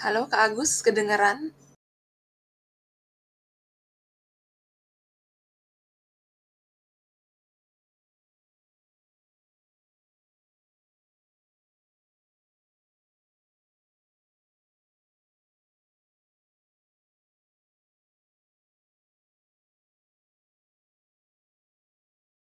[0.00, 1.52] Halo Kak Agus, kedengeran?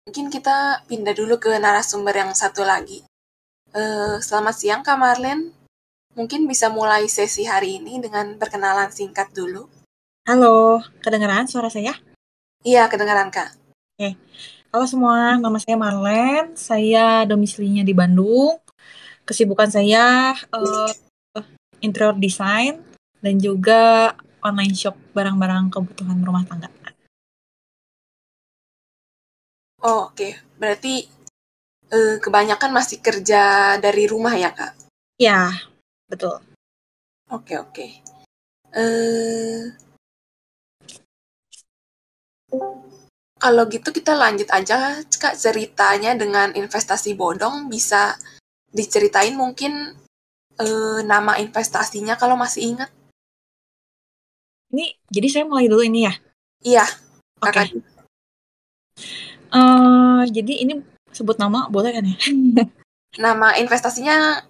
[0.09, 3.05] Mungkin kita pindah dulu ke narasumber yang satu lagi.
[3.77, 5.64] Uh, selamat siang Kak Marlen.
[6.15, 9.67] Mungkin bisa mulai sesi hari ini dengan perkenalan singkat dulu.
[10.31, 11.91] Halo, kedengeran suara saya?
[12.63, 13.51] Iya, kedengeran Kak.
[13.99, 14.15] Oke.
[14.71, 16.55] Halo semua, nama saya Marlen.
[16.55, 18.63] Saya domisilinya di Bandung.
[19.27, 20.91] Kesibukan saya uh,
[21.83, 22.79] interior design
[23.19, 26.71] dan juga online shop barang-barang kebutuhan rumah tangga.
[29.83, 30.15] Oh, oke.
[30.15, 30.39] Okay.
[30.63, 31.11] Berarti
[31.91, 34.79] uh, kebanyakan masih kerja dari rumah ya, Kak?
[35.19, 35.51] Ya,
[36.15, 36.39] betul.
[37.35, 37.73] Oke, okay, oke.
[37.75, 37.91] Okay.
[38.75, 39.63] Uh, eh,
[43.43, 48.15] kalau gitu kita lanjut aja, Kak, ceritanya dengan investasi bodong bisa
[48.71, 49.95] diceritain mungkin
[50.63, 52.91] uh, nama investasinya kalau masih ingat.
[54.75, 56.15] Ini, jadi saya mulai dulu ini ya?
[56.65, 56.87] Iya,
[57.45, 57.53] Oke.
[57.53, 57.69] Okay.
[59.55, 62.17] Uh, jadi ini sebut nama boleh kan ya?
[63.25, 64.43] nama investasinya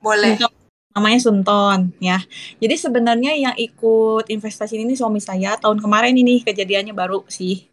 [0.00, 0.40] boleh.
[0.40, 0.59] Sunton.
[0.90, 2.18] Namanya Sunton ya.
[2.58, 7.70] Jadi sebenarnya yang ikut investasi ini suami saya tahun kemarin ini kejadiannya baru sih.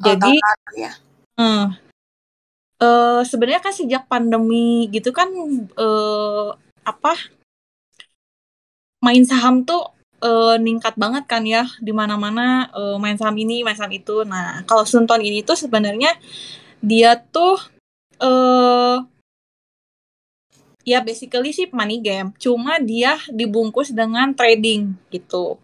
[0.00, 0.92] Oh, Jadi lalu, ya.
[1.36, 1.68] Uh,
[2.80, 5.28] uh, sebenarnya kan sejak pandemi gitu kan
[5.76, 6.52] uh,
[6.84, 7.12] apa
[9.00, 13.76] main saham tuh uh, ningkat banget kan ya di mana-mana uh, main saham ini main
[13.76, 16.16] saham itu nah kalau Sunton ini tuh sebenarnya
[16.80, 17.60] dia tuh
[18.20, 19.04] uh,
[20.86, 25.58] ya basically sih money game cuma dia dibungkus dengan trading gitu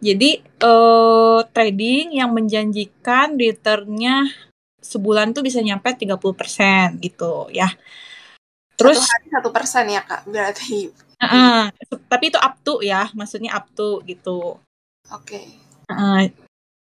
[0.00, 4.32] jadi uh, trading yang menjanjikan returnnya
[4.80, 6.16] sebulan tuh bisa nyampe 30%
[7.04, 7.68] gitu ya
[8.80, 10.90] terus satu persen ya kak berarti
[11.22, 11.70] Uh,
[12.10, 14.58] tapi itu up to ya, maksudnya up to gitu.
[15.14, 15.38] Oke.
[15.38, 15.46] Okay.
[15.86, 16.26] Uh,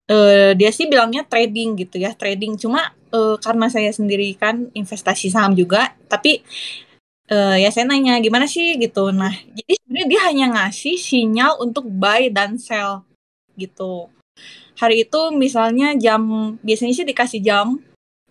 [0.08, 2.56] uh, dia sih bilangnya trading gitu ya, trading.
[2.56, 6.40] Cuma uh, karena saya sendiri kan investasi saham juga, tapi
[7.30, 9.12] uh, ya saya nanya gimana sih gitu.
[9.12, 13.04] Nah, jadi sebenarnya dia hanya ngasih sinyal untuk buy dan sell
[13.54, 14.08] gitu.
[14.80, 17.78] Hari itu misalnya jam biasanya sih dikasih jam,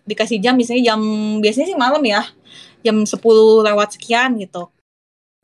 [0.04, 1.00] dikasih jam misalnya jam
[1.38, 2.26] biasanya sih malam ya,
[2.82, 3.16] jam 10
[3.64, 4.68] lewat sekian gitu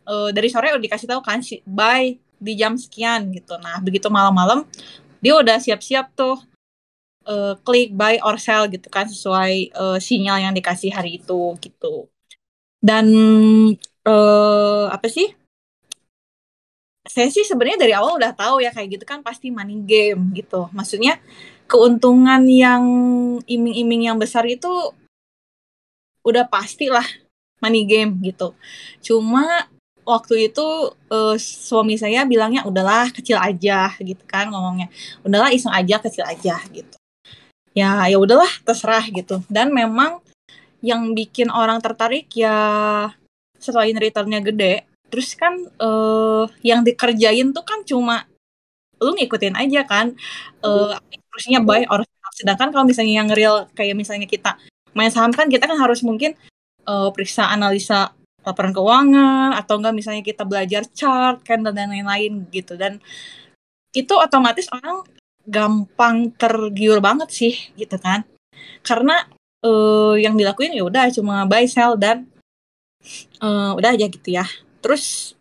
[0.09, 3.55] uh, dari sore udah dikasih tahu kan buy di jam sekian gitu.
[3.61, 4.65] Nah, begitu malam-malam
[5.21, 6.41] dia udah siap-siap tuh
[7.29, 12.09] uh, klik buy or sell gitu kan sesuai uh, sinyal yang dikasih hari itu gitu.
[12.79, 13.07] Dan
[14.07, 15.35] uh, apa sih?
[17.09, 20.69] Saya sih sebenarnya dari awal udah tahu ya kayak gitu kan pasti money game gitu.
[20.77, 21.19] Maksudnya
[21.69, 22.85] keuntungan yang
[23.49, 24.71] iming-iming yang besar itu
[26.23, 27.05] udah pasti lah
[27.65, 28.53] money game gitu.
[29.01, 29.67] Cuma
[30.09, 30.65] waktu itu
[31.13, 34.89] uh, suami saya bilangnya udahlah kecil aja gitu kan ngomongnya
[35.21, 36.97] udahlah iseng aja kecil aja gitu
[37.77, 40.25] ya ya udahlah terserah gitu dan memang
[40.85, 42.57] yang bikin orang tertarik ya
[43.59, 44.87] selain returnnya gede.
[45.09, 48.29] Terus kan uh, yang dikerjain tuh kan cuma
[48.99, 50.11] lu ngikutin aja kan
[50.67, 50.99] uh,
[51.31, 52.03] terusnya buy or
[52.35, 54.59] sedangkan kalau misalnya yang real kayak misalnya kita
[54.95, 56.35] main saham kan kita kan harus mungkin
[56.83, 58.11] uh, periksa analisa
[58.47, 62.81] laporan keuangan atau enggak misalnya kita belajar chart, candle dan lain-lain gitu.
[62.81, 63.03] Dan
[63.93, 65.05] itu otomatis orang
[65.45, 68.25] gampang tergiur banget sih gitu kan.
[68.81, 69.29] Karena
[69.65, 72.27] uh, yang dilakuin ya udah cuma buy sell dan
[73.43, 74.47] uh, udah aja gitu ya.
[74.83, 75.35] Terus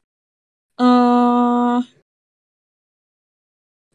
[0.80, 1.82] uh,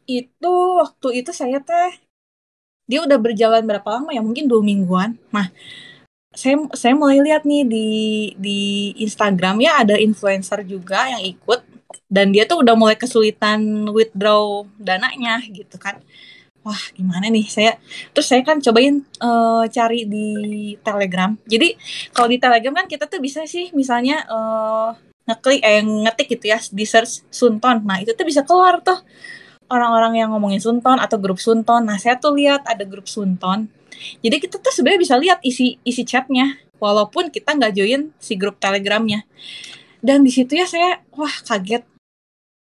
[0.07, 1.99] itu waktu itu saya teh
[2.83, 4.19] dia udah berjalan berapa lama ya?
[4.19, 5.15] Mungkin dua mingguan.
[5.31, 5.51] Nah
[6.33, 7.87] saya saya mulai lihat nih di
[8.41, 8.59] di
[9.05, 11.61] Instagram ya ada influencer juga yang ikut
[12.09, 16.01] dan dia tuh udah mulai kesulitan withdraw dananya gitu kan
[16.63, 17.45] wah gimana nih?
[17.51, 17.77] Saya
[18.15, 20.27] terus saya kan cobain uh, cari di
[20.79, 21.35] Telegram.
[21.45, 21.75] Jadi
[22.15, 26.59] kalau di Telegram kan kita tuh bisa sih misalnya uh, ngeklik eh ngetik gitu ya
[26.71, 27.83] di search Sunton.
[27.83, 28.97] Nah itu tuh bisa keluar tuh.
[29.71, 31.87] Orang-orang yang ngomongin Sunton atau grup Sunton.
[31.87, 33.71] Nah saya tuh lihat ada grup Sunton.
[34.19, 38.59] Jadi kita tuh sebenarnya bisa lihat isi isi chatnya walaupun kita nggak join si grup
[38.59, 39.23] telegramnya.
[40.03, 41.92] Dan di situ ya saya wah kaget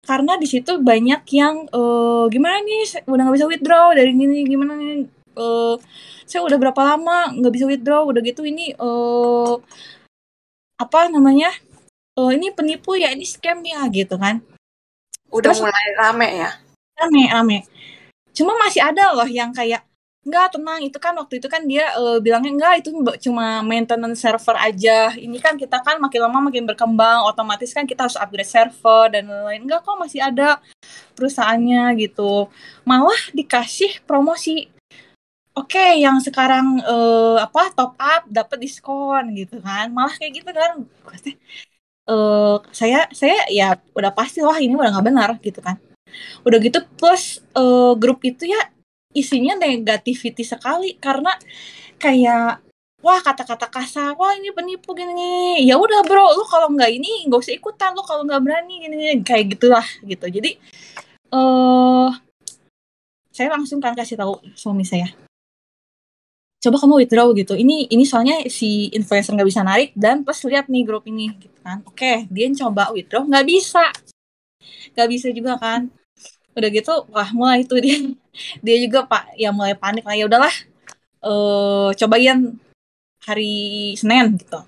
[0.02, 4.74] karena di situ banyak yang uh, gimana nih udah nggak bisa withdraw dari ini gimana
[4.74, 5.06] nih
[5.38, 5.78] uh,
[6.26, 9.54] saya udah berapa lama nggak bisa withdraw udah gitu ini uh,
[10.74, 11.54] apa namanya
[12.18, 14.42] uh, ini penipu ya ini scam ya gitu kan
[15.32, 16.50] Udah Terus- mulai rame ya?
[16.98, 17.58] rame rame
[18.34, 19.86] cuma masih ada loh yang kayak
[20.22, 20.80] Enggak, tenang.
[20.86, 22.88] Itu kan waktu itu kan dia eh, bilangnya enggak itu
[23.26, 25.10] cuma maintenance server aja.
[25.18, 29.26] Ini kan kita kan makin lama makin berkembang, otomatis kan kita harus upgrade server dan
[29.26, 29.66] lain-lain.
[29.66, 30.62] Enggak kok masih ada
[31.18, 32.46] perusahaannya gitu.
[32.86, 34.70] Malah dikasih promosi.
[35.58, 39.90] Oke, yang sekarang eh, apa top up dapat diskon gitu kan.
[39.90, 40.72] Malah kayak gitu kan.
[42.10, 45.76] Eh saya saya ya udah pasti wah ini udah nggak benar gitu kan.
[46.46, 48.60] Udah gitu plus eh, grup itu ya
[49.12, 51.36] isinya negativity sekali karena
[52.00, 52.60] kayak
[53.02, 57.40] wah kata-kata kasar wah ini penipu gini ya udah bro lu kalau nggak ini nggak
[57.42, 60.26] usah ikutan lu kalau nggak berani gini, gini kayak gitulah gitu.
[60.30, 60.50] Jadi
[61.34, 62.10] eh
[63.32, 65.10] saya langsung kan kasih tahu suami saya.
[66.62, 67.58] Coba kamu withdraw gitu.
[67.58, 71.58] Ini ini soalnya si influencer nggak bisa narik dan plus lihat nih grup ini gitu
[71.66, 71.82] kan.
[71.82, 73.82] Oke dia coba withdraw nggak bisa.
[74.94, 75.90] Nggak bisa juga kan
[76.56, 77.98] udah gitu wah mulai itu dia.
[78.64, 80.16] Dia juga pak ya mulai panik lah.
[80.16, 80.54] Ya udahlah.
[81.22, 82.56] Eh cobain
[83.26, 83.54] hari
[83.98, 84.60] Senin gitu.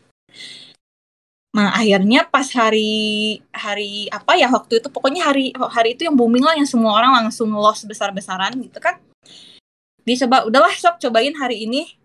[1.55, 6.43] Nah akhirnya pas hari hari apa ya waktu itu pokoknya hari hari itu yang booming
[6.43, 8.99] lah yang semua orang langsung loss besar besaran gitu kan.
[10.05, 11.97] Dia coba udahlah sok cobain hari ini.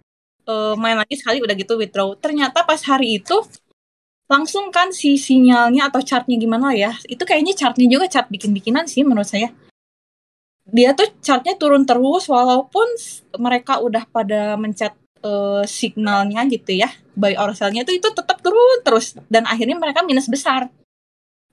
[0.50, 2.16] Eh, main lagi sekali udah gitu withdraw.
[2.18, 3.38] Ternyata pas hari itu
[4.30, 9.02] langsung kan si sinyalnya atau chartnya gimana ya itu kayaknya chartnya juga chart bikin-bikinan sih
[9.02, 9.50] menurut saya
[10.74, 12.88] dia tuh chartnya turun terus walaupun
[13.38, 14.94] mereka udah pada mencet
[15.24, 16.89] eh, signalnya gitu ya
[17.19, 20.71] buy or sell-nya itu itu tetap turun terus dan akhirnya mereka minus besar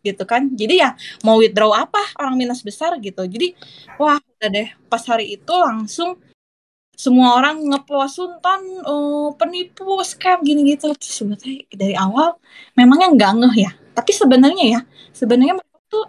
[0.06, 0.46] gitu kan.
[0.54, 0.94] Jadi ya
[1.26, 3.26] mau withdraw apa orang minus besar gitu.
[3.26, 3.58] Jadi
[3.98, 4.68] wah udah deh.
[4.86, 6.22] Pas hari itu langsung
[6.96, 10.94] semua orang ngepost Sultan eh, penipu scam gini gitu.
[11.02, 12.38] Sebetulnya dari awal
[12.78, 13.72] memangnya nggak ngeh ya?
[13.96, 14.80] Tapi sebenarnya ya
[15.10, 16.04] sebenarnya mereka tuh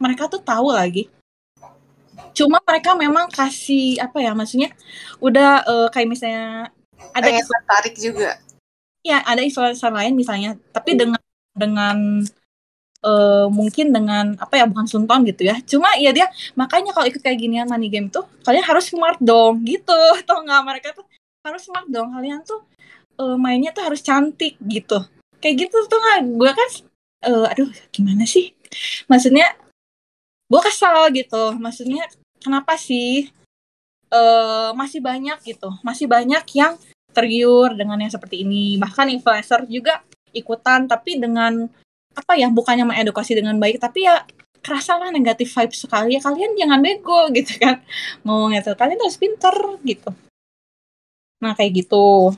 [0.00, 1.08] mereka tuh tahu lagi
[2.40, 4.72] cuma mereka memang kasih apa ya maksudnya
[5.20, 6.72] udah eh, kayak misalnya
[7.12, 8.30] ada Pengen tertarik juga.
[9.04, 11.20] ya ada influencer lain misalnya tapi dengan
[11.56, 12.24] dengan
[13.04, 15.56] eh, mungkin dengan apa ya bukan sunton gitu ya.
[15.64, 19.64] Cuma ya dia makanya kalau ikut kayak ginian money game tuh kalian harus smart dong
[19.64, 19.96] gitu.
[20.28, 21.06] Tau nggak mereka tuh
[21.44, 22.12] harus smart dong.
[22.12, 22.60] Kalian tuh
[23.20, 25.00] eh, mainnya tuh harus cantik gitu.
[25.40, 26.18] Kayak gitu tuh nggak?
[26.36, 26.68] Gue kan
[27.28, 28.52] eh, aduh gimana sih?
[29.08, 29.56] Maksudnya
[30.50, 31.56] gue kesal gitu.
[31.56, 32.04] Maksudnya
[32.40, 33.28] kenapa sih
[34.10, 36.74] eh masih banyak gitu masih banyak yang
[37.12, 38.78] tergiur dengan yang seperti ini.
[38.78, 41.66] Bahkan influencer juga ikutan tapi dengan
[42.10, 44.22] apa ya bukannya mengedukasi dengan baik tapi ya
[44.60, 46.16] kerasa lah negatif vibe sekali.
[46.16, 47.82] Ya kalian jangan bego gitu kan
[48.24, 48.74] ngomongnya tuh.
[48.78, 50.10] Kalian harus pinter gitu.
[51.42, 52.34] Nah kayak gitu.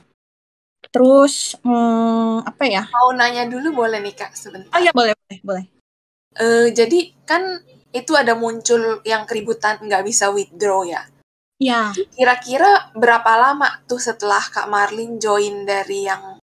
[0.93, 2.83] Terus hmm, apa ya?
[2.91, 4.69] Mau nanya dulu boleh nih Kak sebentar.
[4.73, 5.65] oh ya boleh boleh boleh.
[6.33, 7.61] Eh, jadi kan
[7.93, 11.05] itu ada muncul yang keributan nggak bisa withdraw ya.
[11.61, 16.41] ya Kira-kira berapa lama tuh setelah Kak Marlin join dari yang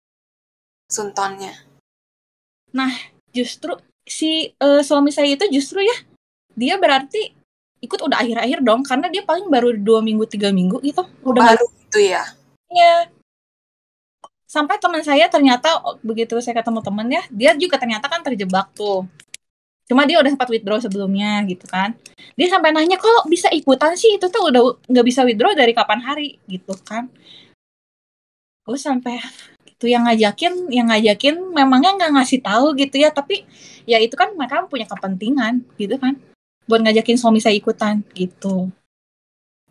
[0.89, 1.53] Suntonnya?
[3.31, 5.97] justru si eh, suami saya itu justru ya
[6.55, 7.35] dia berarti
[7.83, 11.57] ikut udah akhir-akhir dong karena dia paling baru dua minggu tiga minggu gitu udah nggak
[11.59, 11.65] Baru
[11.95, 12.23] itu ya.
[12.71, 12.95] Iya.
[14.45, 18.71] Sampai teman saya ternyata oh, begitu saya ketemu temen ya, dia juga ternyata kan terjebak
[18.71, 19.03] tuh.
[19.85, 21.93] Cuma dia udah sempat withdraw sebelumnya gitu kan.
[22.33, 26.01] Dia sampai nanya kok bisa ikutan sih itu tuh udah nggak bisa withdraw dari kapan
[26.01, 27.05] hari gitu kan.
[28.65, 29.21] Gue sampai
[29.69, 33.45] itu yang ngajakin, yang ngajakin memangnya nggak ngasih tahu gitu ya, tapi
[33.85, 36.17] ya itu kan mereka punya kepentingan gitu kan.
[36.65, 38.73] Buat ngajakin suami saya ikutan gitu.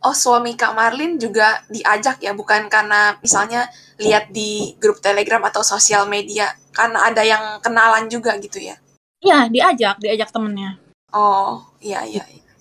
[0.04, 5.64] Oh, suami Kak Marlin juga diajak ya, bukan karena misalnya lihat di grup Telegram atau
[5.64, 8.76] sosial media, karena ada yang kenalan juga gitu ya.
[9.24, 10.76] Iya, diajak, diajak temennya.
[11.16, 12.20] Oh, iya iya.
[12.28, 12.52] iya.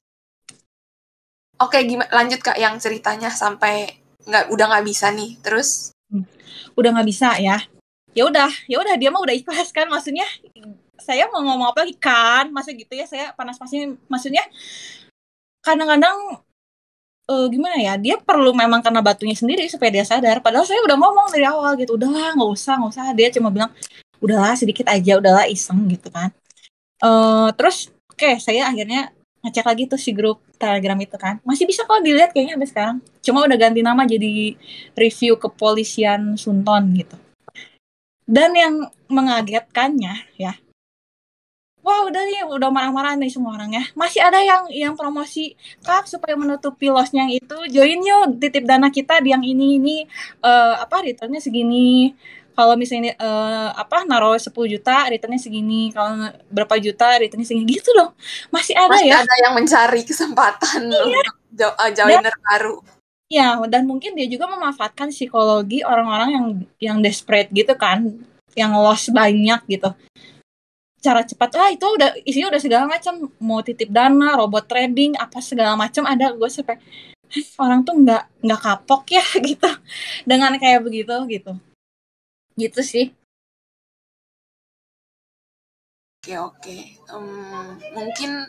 [1.60, 3.92] Oke, gimana lanjut Kak yang ceritanya sampai
[4.24, 5.36] nggak udah nggak bisa nih.
[5.44, 5.92] Terus
[6.74, 7.58] udah nggak bisa ya
[8.14, 10.26] ya udah ya udah dia mah udah ikhlas kan maksudnya
[11.02, 14.46] saya mau ngomong apa lagi kan masa gitu ya saya panas pasnya maksudnya
[15.66, 16.38] kadang-kadang
[17.30, 20.98] eh, gimana ya dia perlu memang karena batunya sendiri supaya dia sadar padahal saya udah
[20.98, 23.72] ngomong dari awal gitu udahlah nggak usah nggak usah dia cuma bilang
[24.22, 26.30] udahlah sedikit aja udahlah iseng gitu kan
[27.04, 29.12] eh terus oke saya akhirnya
[29.44, 31.44] ngecek lagi tuh si grup telegram itu kan.
[31.44, 32.98] Masih bisa kalau dilihat kayaknya sampai sekarang.
[33.20, 34.56] Cuma udah ganti nama jadi
[34.96, 37.20] review kepolisian Sunton gitu.
[38.24, 40.56] Dan yang mengagetkannya ya.
[41.84, 43.84] Wah udah nih udah marah-marah nih semua orang ya.
[44.00, 48.88] Masih ada yang yang promosi kak supaya menutupi lossnya yang itu join yuk titip dana
[48.88, 49.98] kita di yang ini ini
[50.40, 52.16] uh, apa returnnya segini
[52.54, 55.90] kalau misalnya uh, apa naruh 10 juta returnnya segini.
[55.90, 57.66] Kalau berapa juta returnnya segini.
[57.78, 58.14] Gitu dong
[58.54, 59.26] masih ada masih ya.
[59.26, 61.22] ada yang mencari kesempatan iya.
[61.50, 62.76] untuk uh, joiner dan, baru
[63.34, 66.46] ya dan mungkin dia juga memanfaatkan psikologi orang-orang yang
[66.78, 68.22] yang desperate gitu kan.
[68.54, 69.90] Yang loss banyak gitu.
[71.04, 73.34] Cara cepat ah itu udah isinya udah segala macam.
[73.42, 76.30] Mau titip dana robot trading apa segala macam ada.
[76.38, 76.78] Gue sampai
[77.58, 79.70] orang tuh nggak nggak kapok ya gitu.
[80.30, 81.58] Dengan kayak begitu gitu
[82.60, 83.12] gitu sih
[86.22, 86.78] oke oke
[87.12, 88.48] um, mungkin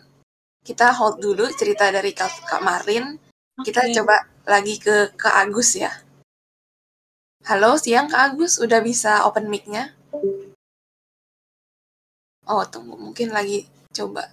[0.65, 3.21] kita hold dulu cerita dari kak, kak Marin
[3.61, 3.69] okay.
[3.69, 5.93] kita coba lagi ke ke Agus ya
[7.49, 9.93] halo siang kak Agus udah bisa open mic-nya
[12.45, 12.93] Oh, tunggu.
[13.01, 13.65] Mungkin lagi
[13.97, 14.29] coba.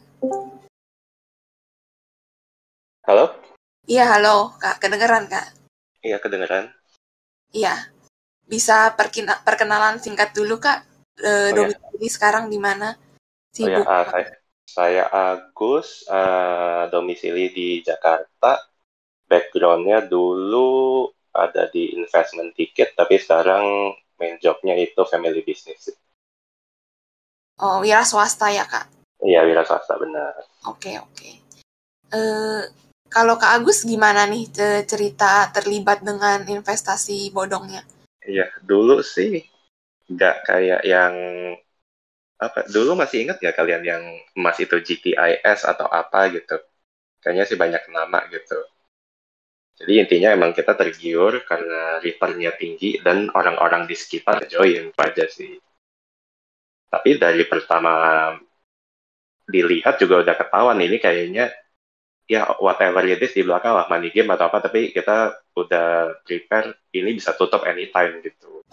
[3.07, 3.25] Halo?
[3.87, 4.83] Iya, halo, Kak.
[4.83, 5.55] Kedengeran, Kak?
[6.03, 6.75] Iya, kedengeran.
[7.55, 7.87] Iya.
[8.51, 10.83] Bisa perkina perkenalan singkat dulu, Kak?
[11.15, 12.11] E, oh, domisili ya.
[12.11, 12.99] sekarang di mana?
[13.47, 13.79] Sibuk.
[13.79, 14.27] Oh, ya, uh, saya,
[14.67, 18.59] saya Agus, uh, domisili di Jakarta.
[19.23, 25.95] Backgroundnya dulu ada di investment ticket, tapi sekarang main jobnya itu family business.
[27.55, 28.91] Oh, wira swasta ya, Kak?
[29.23, 30.35] Iya, wira swasta, benar.
[30.67, 31.29] Oke, oke.
[32.11, 32.67] Uh,
[33.07, 34.51] kalau Kak Agus gimana nih
[34.83, 37.87] cerita terlibat dengan investasi bodongnya?
[38.29, 39.31] Iya, dulu sih
[40.13, 41.15] nggak kayak yang
[42.45, 44.03] apa dulu masih ingat ya kalian yang
[44.37, 46.57] emas itu GTIS atau apa gitu?
[47.21, 48.59] Kayaknya sih banyak nama gitu.
[49.79, 55.53] Jadi intinya emang kita tergiur karena returnnya tinggi dan orang-orang di sekitar join aja sih.
[56.91, 57.93] Tapi dari pertama
[59.49, 61.51] dilihat juga udah ketahuan ini kayaknya
[62.31, 66.79] ya whatever it is di belakang lah money game atau apa tapi kita udah prepare
[66.95, 68.63] ini bisa tutup anytime gitu.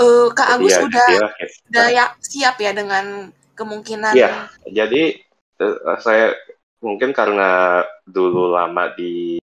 [0.00, 1.28] Uh, Kak Agus ya, udah ya,
[1.72, 4.12] udah ya, siap ya dengan kemungkinan.
[4.16, 5.20] Iya, jadi
[5.60, 6.36] uh, saya
[6.80, 9.40] mungkin karena dulu lama di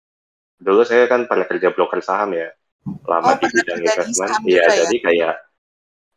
[0.62, 2.54] dulu saya kan pernah kerja broker saham ya,
[3.06, 4.46] lama oh, di bidang investment.
[4.46, 4.74] Iya, ya?
[4.86, 5.36] jadi kayak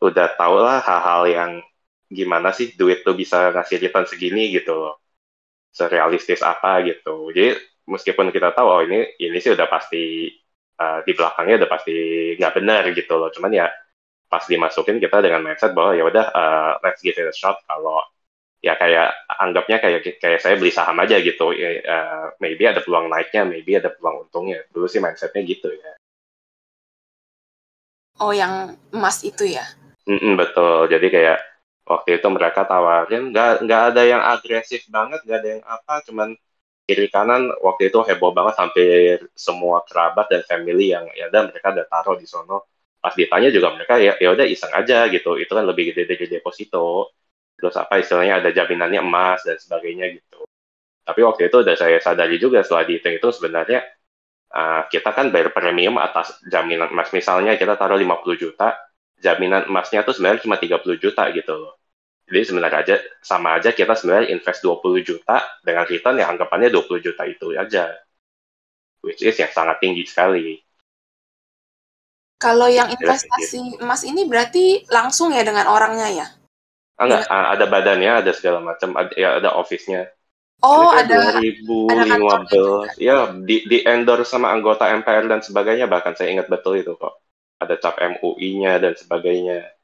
[0.04, 1.52] udah tau lah hal-hal yang
[2.12, 5.00] gimana sih duit tuh bisa ngasih return segini gitu loh.
[5.76, 7.28] Serealistis apa gitu.
[7.36, 7.52] Jadi
[7.84, 10.32] meskipun kita tahu oh ini ini sih udah pasti
[10.80, 11.96] uh, di belakangnya udah pasti
[12.40, 13.28] nggak benar gitu loh.
[13.28, 13.68] Cuman ya
[14.32, 18.00] pas dimasukin kita dengan mindset bahwa ya udah uh, let's give it a shot kalau
[18.64, 23.46] ya kayak anggapnya kayak kayak saya beli saham aja gitu uh, maybe ada peluang naiknya
[23.46, 25.92] maybe ada peluang untungnya dulu sih mindsetnya gitu ya
[28.18, 29.62] oh yang emas itu ya
[30.06, 30.86] Mm-mm, betul.
[30.86, 31.38] Jadi kayak
[31.86, 36.28] waktu itu mereka tawarin nggak nggak ada yang agresif banget, nggak ada yang apa, cuman
[36.86, 41.74] kiri kanan waktu itu heboh banget hampir semua kerabat dan family yang ya dan mereka
[41.74, 42.66] udah taruh di sono.
[43.02, 45.38] Pas ditanya juga mereka ya ya udah iseng aja gitu.
[45.38, 47.14] Itu kan lebih gede dari deposito.
[47.58, 50.46] Terus apa istilahnya ada jaminannya emas dan sebagainya gitu.
[51.06, 53.80] Tapi waktu itu udah saya sadari juga setelah dihitung itu sebenarnya
[54.50, 57.10] uh, kita kan bayar premium atas jaminan emas.
[57.14, 58.74] Misalnya kita taruh 50 juta,
[59.20, 61.74] jaminan emasnya tuh sebenarnya cuma 30 juta gitu loh.
[62.26, 67.06] Jadi sebenarnya aja sama aja kita sebenarnya invest 20 juta dengan return yang anggapannya 20
[67.06, 67.94] juta itu aja.
[69.00, 70.58] Which is yang sangat tinggi sekali.
[72.36, 76.26] Kalau yang investasi emas ini berarti langsung ya dengan orangnya ya?
[77.00, 77.54] Enggak, ya.
[77.56, 80.10] ada badannya, ada segala macam, ada, ya ada office-nya.
[80.64, 82.96] Oh, ada 2015.
[82.96, 87.25] Ya, di, di endorse sama anggota MPR dan sebagainya, bahkan saya ingat betul itu kok
[87.60, 89.76] ada cap MUI-nya dan sebagainya.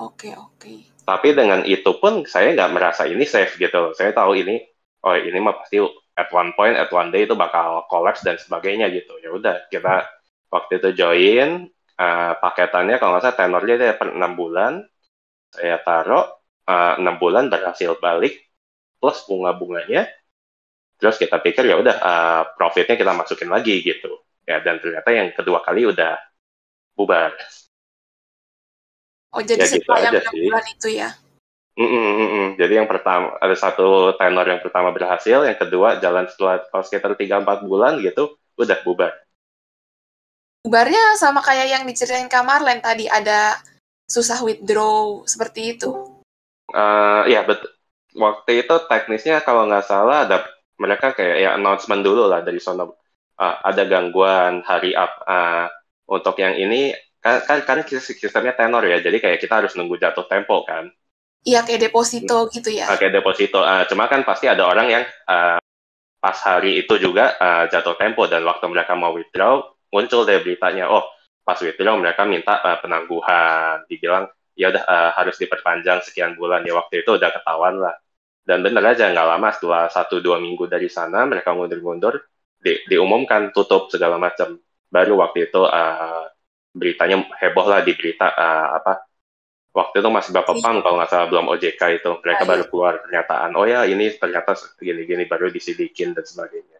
[0.00, 0.72] Oke, oke.
[1.04, 3.92] Tapi dengan itu pun saya nggak merasa ini safe gitu.
[3.92, 4.60] Saya tahu ini,
[5.04, 5.80] oh ini mah pasti
[6.16, 9.16] at one point, at one day itu bakal collapse dan sebagainya gitu.
[9.20, 10.08] Ya udah, kita
[10.52, 11.68] waktu itu join,
[12.00, 14.72] uh, paketannya kalau nggak salah tenornya itu per 6 bulan.
[15.52, 16.24] Saya taruh
[16.68, 18.40] uh, 6 bulan berhasil balik,
[19.00, 20.08] plus bunga-bunganya.
[21.00, 25.28] Terus kita pikir ya udah uh, profitnya kita masukin lagi gitu ya dan ternyata yang
[25.34, 26.18] kedua kali udah
[26.98, 27.32] bubar
[29.32, 31.10] oh jadi ya, gitu yang bulan itu ya
[31.72, 32.46] Mm -mm, mm -mm.
[32.60, 37.16] Jadi yang pertama ada satu tenor yang pertama berhasil, yang kedua jalan setelah kalau sekitar
[37.16, 39.12] tiga empat bulan gitu udah bubar.
[40.62, 43.56] Bubarnya sama kayak yang diceritain kamar lain tadi ada
[44.04, 45.90] susah withdraw seperti itu.
[46.70, 47.72] Uh, ya betul.
[48.12, 50.44] Waktu itu teknisnya kalau nggak salah ada
[50.76, 53.01] mereka kayak ya announcement dulu lah dari sono
[53.42, 55.66] uh, ada gangguan hari up uh,
[56.06, 60.26] untuk yang ini kan kan, kan sistemnya tenor ya, jadi kayak kita harus nunggu jatuh
[60.30, 60.90] tempo kan.
[61.42, 62.86] Iya kayak deposito gitu ya.
[62.94, 65.58] Kayak deposito, uh, cuma kan pasti ada orang yang uh,
[66.22, 69.58] pas hari itu juga uh, jatuh tempo dan waktu mereka mau withdraw
[69.90, 71.02] muncul deh beritanya, oh
[71.42, 76.78] pas withdraw mereka minta uh, penangguhan, dibilang ya udah uh, harus diperpanjang sekian bulan ya
[76.78, 77.94] waktu itu udah ketahuan lah.
[78.42, 82.18] Dan bener aja nggak lama setelah satu dua minggu dari sana mereka mundur-mundur
[82.62, 84.56] di, diumumkan tutup segala macam.
[84.88, 86.24] Baru waktu itu uh,
[86.72, 89.04] beritanya heboh lah di berita uh, apa
[89.74, 92.10] waktu itu masih Bapak Pam kalau nggak salah belum OJK itu.
[92.22, 96.78] Mereka baru keluar pernyataan oh ya ini ternyata gini-gini baru diselidikin dan sebagainya.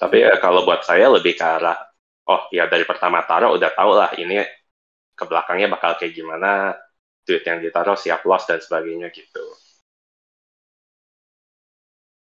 [0.00, 1.76] Tapi ya, kalau buat saya lebih ke arah
[2.30, 4.38] oh ya dari pertama taruh udah tau lah ini
[5.18, 6.78] ke belakangnya bakal kayak gimana
[7.26, 9.44] duit yang ditaruh siap loss dan sebagainya gitu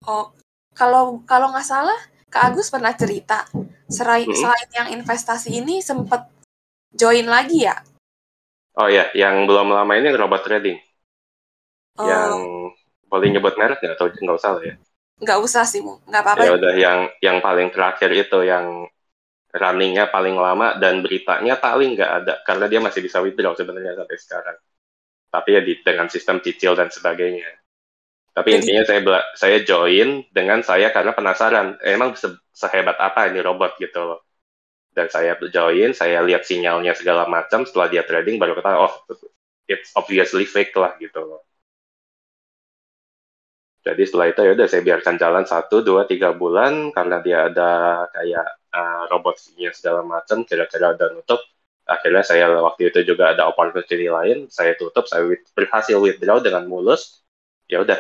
[0.08, 0.34] oh
[0.74, 3.48] kalau kalau nggak salah Kak Agus pernah cerita
[3.88, 4.36] selain, hmm.
[4.36, 6.28] selain yang investasi ini sempat
[6.92, 7.80] join lagi ya?
[8.78, 10.78] Oh ya, yang belum lama ini robot trading.
[11.98, 12.06] Oh.
[12.06, 12.32] Yang
[13.08, 14.76] boleh nyebut merek nggak atau nggak usah lah ya?
[15.18, 16.46] Nggak usah sih, nggak apa-apa.
[16.46, 18.86] Ya udah, yang yang paling terakhir itu yang
[19.50, 24.18] runningnya paling lama dan beritanya paling nggak ada karena dia masih bisa withdraw sebenarnya sampai
[24.20, 24.58] sekarang.
[25.34, 27.50] Tapi ya di, dengan sistem cicil dan sebagainya.
[28.38, 29.02] Tapi Jadi, intinya saya
[29.34, 34.28] saya join dengan saya karena penasaran, emang se sehebat apa ini robot gitu loh
[34.98, 38.94] dan saya join, saya lihat sinyalnya segala macam, setelah dia trading baru kata, oh,
[39.70, 41.46] it's obviously fake lah gitu loh.
[43.86, 47.70] Jadi setelah itu ya udah saya biarkan jalan satu, dua, tiga bulan karena dia ada
[48.10, 51.40] kayak uh, robot fee segala macam, kira-kira udah nutup.
[51.88, 56.66] Akhirnya saya waktu itu juga ada opportunity lain, saya tutup, saya with, berhasil withdraw dengan
[56.68, 57.22] mulus.
[57.72, 57.96] Ya udah,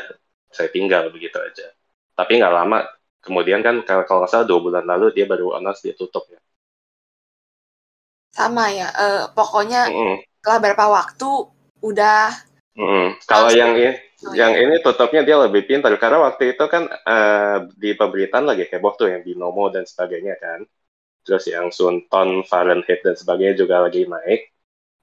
[0.58, 1.70] saya tinggal begitu aja.
[2.18, 2.82] Tapi nggak lama,
[3.28, 6.40] kemudian kan kalau nggak salah dua bulan lalu dia baru announce dia tutup ya
[8.32, 10.18] sama ya uh, pokoknya mm.
[10.40, 11.30] setelah berapa waktu
[11.84, 12.32] udah
[12.80, 13.08] mm.
[13.28, 14.64] kalau yang ini oh, yang ya.
[14.64, 19.12] ini tutupnya dia lebih pintar karena waktu itu kan uh, di pemberitaan lagi heboh tuh
[19.12, 20.64] yang binomo dan sebagainya kan
[21.28, 24.54] terus yang Sunton Fahrenheit dan sebagainya juga lagi naik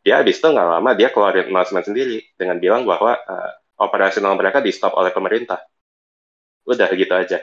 [0.00, 4.62] dia habis itu nggak lama dia keluarin announcement sendiri dengan bilang bahwa uh, operasional mereka
[4.62, 5.62] di stop oleh pemerintah.
[6.64, 7.38] Udah gitu aja.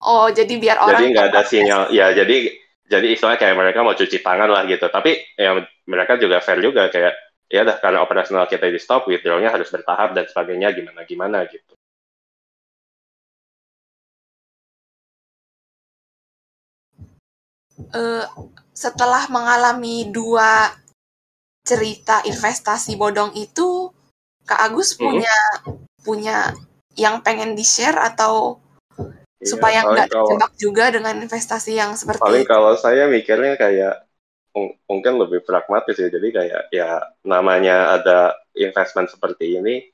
[0.00, 1.82] Oh jadi biar orang jadi nggak ada sinyal.
[1.92, 2.56] Ya jadi
[2.90, 4.86] jadi istilahnya kayak mereka mau cuci tangan lah gitu.
[4.88, 7.14] Tapi ya mereka juga fair juga kayak
[7.50, 11.74] ya dah karena operasional kita di stop withdrawnya harus bertahap dan sebagainya gimana gimana gitu.
[17.90, 18.22] Uh,
[18.76, 20.68] setelah mengalami dua
[21.64, 23.88] cerita investasi bodong itu
[24.50, 25.30] Kak Agus punya
[25.62, 26.02] hmm.
[26.02, 26.50] punya
[26.98, 28.58] yang pengen di share atau
[29.40, 32.52] Iya, supaya nggak terjebak juga dengan investasi yang seperti paling itu.
[32.52, 34.04] kalau saya mikirnya kayak
[34.84, 36.12] mungkin lebih pragmatis ya.
[36.12, 39.88] Jadi kayak ya namanya ada investment seperti ini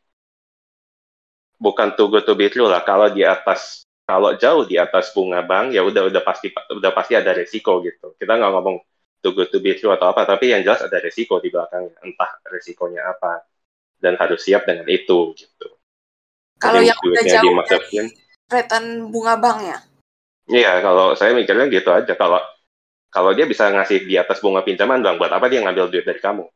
[1.62, 2.82] bukan too good to be true lah.
[2.82, 7.14] Kalau di atas kalau jauh di atas bunga bank ya udah udah pasti udah pasti
[7.14, 8.18] ada resiko gitu.
[8.18, 8.82] Kita nggak ngomong
[9.22, 11.94] too good to be true atau apa tapi yang jelas ada resiko di belakangnya.
[12.02, 13.46] Entah resikonya apa
[14.00, 15.76] dan harus siap dengan itu gitu
[16.56, 18.08] kalau yang udah jauh dari
[18.48, 19.78] return bunga bank ya?
[20.46, 22.12] Iya, kalau saya mikirnya gitu aja.
[22.14, 22.40] Kalau
[23.10, 26.20] kalau dia bisa ngasih di atas bunga pinjaman bank, buat apa dia ngambil duit dari
[26.22, 26.46] kamu?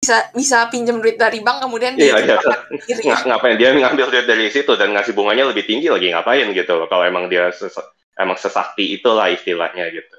[0.00, 2.40] Bisa bisa pinjam duit dari bank kemudian dia iya,
[2.88, 3.16] iya.
[3.28, 6.88] ngapain dia ngambil duit dari situ dan ngasih bunganya lebih tinggi lagi ngapain gitu loh
[6.88, 7.76] kalau emang dia ses
[8.16, 10.16] emang sesakti itulah istilahnya gitu.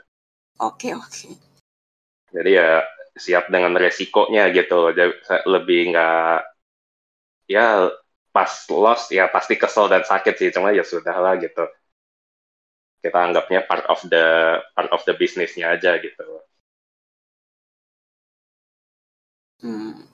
[0.62, 1.10] Oke okay, oke.
[1.10, 1.34] Okay.
[2.30, 2.86] Jadi ya
[3.16, 4.96] siap dengan resikonya gitu
[5.48, 6.48] lebih nggak
[7.52, 7.92] ya
[8.32, 11.68] pas loss ya pasti kesel dan sakit sih cuma ya sudah lah gitu
[13.04, 16.24] kita anggapnya part of the part of the businessnya aja gitu
[19.60, 20.08] hmm.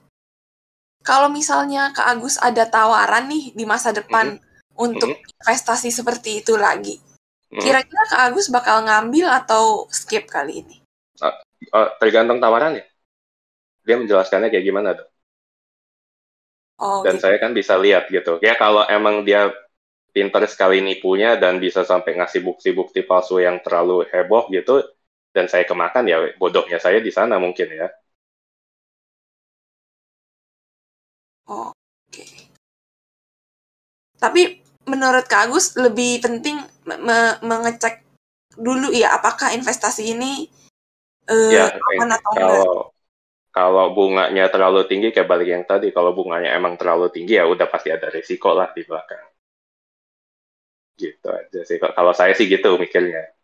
[1.06, 4.74] kalau misalnya Kak Agus ada tawaran nih di masa depan hmm.
[4.74, 5.22] untuk hmm.
[5.44, 6.98] investasi seperti itu lagi
[7.54, 7.60] hmm.
[7.62, 10.76] kira-kira Kak Agus bakal ngambil atau skip kali ini
[11.22, 11.30] uh,
[11.76, 12.87] uh, tergantung tawarannya
[13.88, 15.08] dia menjelaskannya kayak gimana tuh
[16.78, 17.26] Oh, dan gitu.
[17.26, 18.38] saya kan bisa lihat gitu.
[18.38, 19.50] Ya kalau emang dia
[20.14, 24.86] pinter sekali nipunya dan bisa sampai ngasih bukti-bukti palsu yang terlalu heboh gitu,
[25.34, 27.90] dan saya kemakan ya bodohnya saya di sana mungkin ya.
[31.50, 32.14] Oh, oke.
[32.14, 32.46] Okay.
[34.22, 38.06] Tapi menurut Kak Agus lebih penting me mengecek
[38.54, 40.46] dulu ya apakah investasi ini
[41.26, 42.97] uh, ya, aman atau kalau, enggak
[43.50, 47.66] kalau bunganya terlalu tinggi kayak balik yang tadi kalau bunganya emang terlalu tinggi ya udah
[47.66, 49.26] pasti ada risiko lah di belakang
[50.98, 53.38] gitu aja sih kalau saya sih gitu mikirnya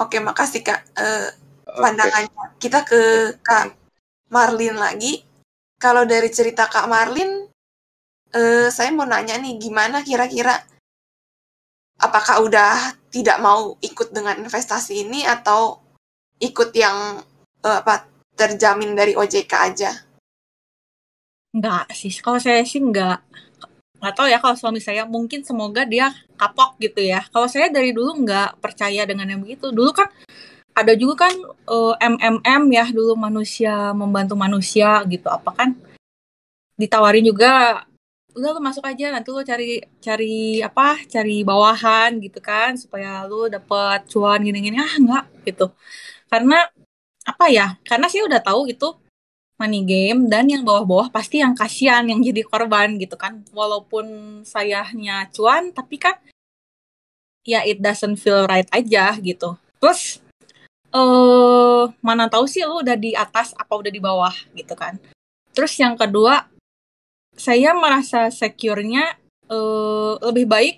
[0.00, 0.80] Oke, makasih Kak.
[0.96, 1.28] Uh,
[1.68, 2.56] pandangannya.
[2.56, 3.76] Kita ke Kak
[4.32, 5.20] Marlin lagi.
[5.76, 7.44] Kalau dari cerita Kak Marlin,
[8.32, 10.56] uh, saya mau nanya nih, gimana kira-kira
[12.00, 15.78] apakah udah tidak mau ikut dengan investasi ini atau
[16.42, 17.22] ikut yang
[17.62, 19.90] uh, apa terjamin dari OJK aja?
[21.54, 23.22] Enggak sih, kalau saya sih enggak.
[24.02, 27.22] Nggak tahu ya kalau suami saya mungkin semoga dia kapok gitu ya.
[27.30, 29.70] Kalau saya dari dulu enggak percaya dengan yang begitu.
[29.70, 30.10] Dulu kan
[30.72, 31.34] ada juga kan
[31.68, 35.76] uh, MMM ya dulu manusia membantu manusia gitu apa kan
[36.80, 37.84] ditawarin juga
[38.32, 43.52] udah lu masuk aja nanti lu cari cari apa cari bawahan gitu kan supaya lu
[43.52, 45.68] dapet cuan gini-gini ah enggak gitu
[46.32, 46.64] karena
[47.28, 48.96] apa ya karena sih udah tahu itu
[49.60, 53.44] money game dan yang bawah-bawah pasti yang kasihan yang jadi korban gitu kan.
[53.52, 56.16] Walaupun sayahnya cuan tapi kan
[57.44, 59.54] ya it doesn't feel right aja gitu.
[59.78, 60.24] Terus
[60.92, 64.96] eh uh, mana tahu sih lu udah di atas apa udah di bawah gitu kan.
[65.52, 66.48] Terus yang kedua
[67.36, 69.16] saya merasa secure-nya
[69.48, 70.76] uh, lebih baik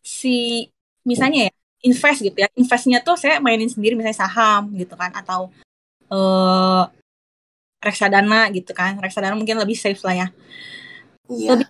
[0.00, 0.68] si
[1.04, 5.52] misalnya ya invest gitu ya investnya tuh saya mainin sendiri misalnya saham gitu kan atau
[6.10, 6.90] uh,
[7.78, 10.28] reksadana gitu kan reksadana mungkin lebih safe lah ya
[11.30, 11.54] iya.
[11.54, 11.68] lebih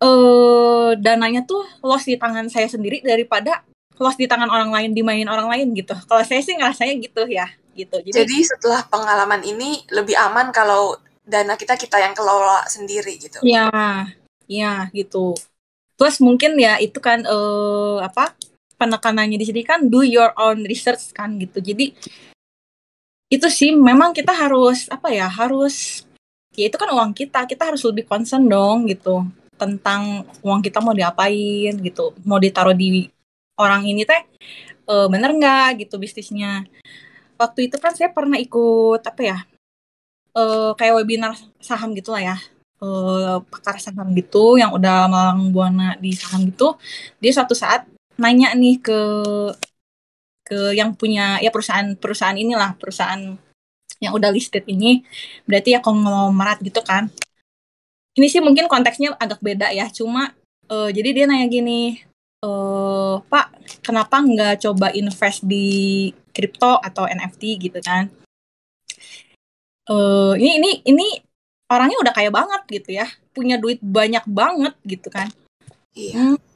[0.00, 3.64] uh, dananya tuh loss di tangan saya sendiri daripada
[4.00, 7.52] loss di tangan orang lain dimainin orang lain gitu kalau saya sih ngerasanya gitu ya
[7.76, 10.96] gitu jadi, jadi setelah pengalaman ini lebih aman kalau
[11.28, 13.38] dana kita kita yang kelola sendiri gitu.
[13.44, 13.68] Iya,
[14.48, 15.36] iya gitu.
[16.00, 18.32] Plus mungkin ya itu kan uh, apa
[18.78, 21.58] penekanannya di sini kan do your own research kan gitu.
[21.58, 21.92] Jadi
[23.28, 26.06] itu sih memang kita harus apa ya harus
[26.56, 29.26] ya itu kan uang kita kita harus lebih concern dong gitu.
[29.58, 32.14] Tentang uang kita mau diapain gitu.
[32.22, 33.10] Mau ditaruh di
[33.58, 34.22] orang ini teh
[34.86, 36.64] uh, bener nggak gitu bisnisnya.
[37.36, 39.38] Waktu itu kan saya pernah ikut apa ya
[40.38, 42.36] uh, kayak webinar saham gitu lah ya.
[42.78, 46.78] Uh, pakar saham gitu yang udah malang buana di saham gitu.
[47.18, 49.00] Dia suatu saat nanya nih ke
[50.48, 53.36] ke yang punya ya perusahaan perusahaan inilah perusahaan
[54.02, 55.02] yang udah listed ini.
[55.44, 57.10] Berarti ya konglomerat gitu kan.
[58.18, 59.86] Ini sih mungkin konteksnya agak beda ya.
[59.90, 60.34] Cuma
[60.70, 62.02] uh, jadi dia nanya gini
[62.42, 63.46] uh, Pak
[63.82, 68.10] kenapa nggak coba invest di kripto atau NFT gitu kan.
[69.88, 71.06] Uh, ini ini ini
[71.72, 73.06] orangnya udah kaya banget gitu ya.
[73.34, 75.28] Punya duit banyak banget gitu kan.
[75.98, 76.14] Iya.
[76.14, 76.47] hmm,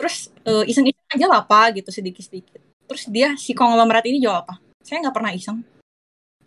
[0.00, 2.64] terus uh, iseng-iseng aja lah apa gitu sedikit-sedikit.
[2.88, 5.60] Terus dia si konglomerat ini jawab apa saya nggak pernah iseng.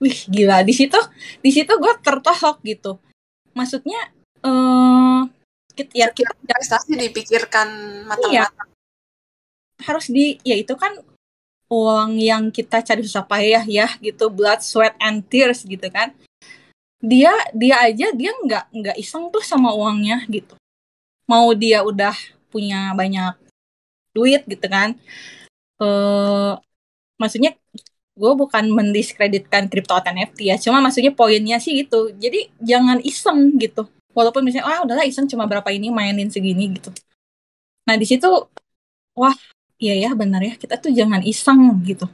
[0.02, 0.66] Wih gila.
[0.66, 1.00] Di situ
[1.40, 2.98] di situ gue tertohok gitu.
[3.54, 4.10] Maksudnya
[4.44, 5.24] uh,
[5.94, 7.68] ya kita investasi dipikirkan
[8.10, 8.34] matang-matang.
[8.34, 8.72] Iya.
[9.84, 10.96] harus di ya itu kan
[11.68, 14.28] uang yang kita cari susah payah ya gitu.
[14.34, 16.12] Blood sweat and tears gitu kan.
[17.04, 20.56] Dia dia aja dia nggak nggak iseng tuh sama uangnya gitu.
[21.28, 22.16] Mau dia udah
[22.52, 23.43] punya banyak
[24.14, 24.96] duit gitu kan.
[25.82, 26.54] Eh
[27.18, 27.58] maksudnya
[28.14, 32.14] gue bukan mendiskreditkan kripto atau NFT ya cuma maksudnya poinnya sih gitu.
[32.14, 33.90] Jadi jangan iseng gitu.
[34.14, 36.94] Walaupun misalnya ah udahlah iseng cuma berapa ini mainin segini gitu.
[37.90, 38.30] Nah di situ
[39.18, 39.36] wah
[39.82, 42.06] iya ya benar ya kita tuh jangan iseng gitu.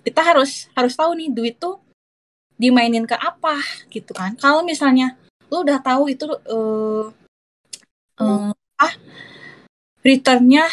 [0.00, 1.76] Kita harus harus tahu nih duit tuh
[2.56, 3.60] dimainin ke apa
[3.92, 4.32] gitu kan.
[4.40, 5.14] Kalau misalnya
[5.48, 7.08] lu udah tahu itu uh,
[8.20, 8.94] uh, ah
[10.04, 10.64] returnnya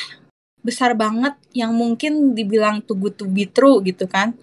[0.66, 4.34] besar banget yang mungkin dibilang too good to be true gitu kan.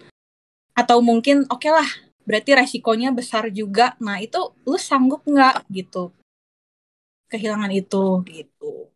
[0.71, 1.89] Atau mungkin oke okay lah
[2.23, 3.99] berarti resikonya besar juga.
[3.99, 5.67] Nah itu lu sanggup nggak?
[5.67, 6.15] gitu.
[7.27, 8.87] Kehilangan itu gitu.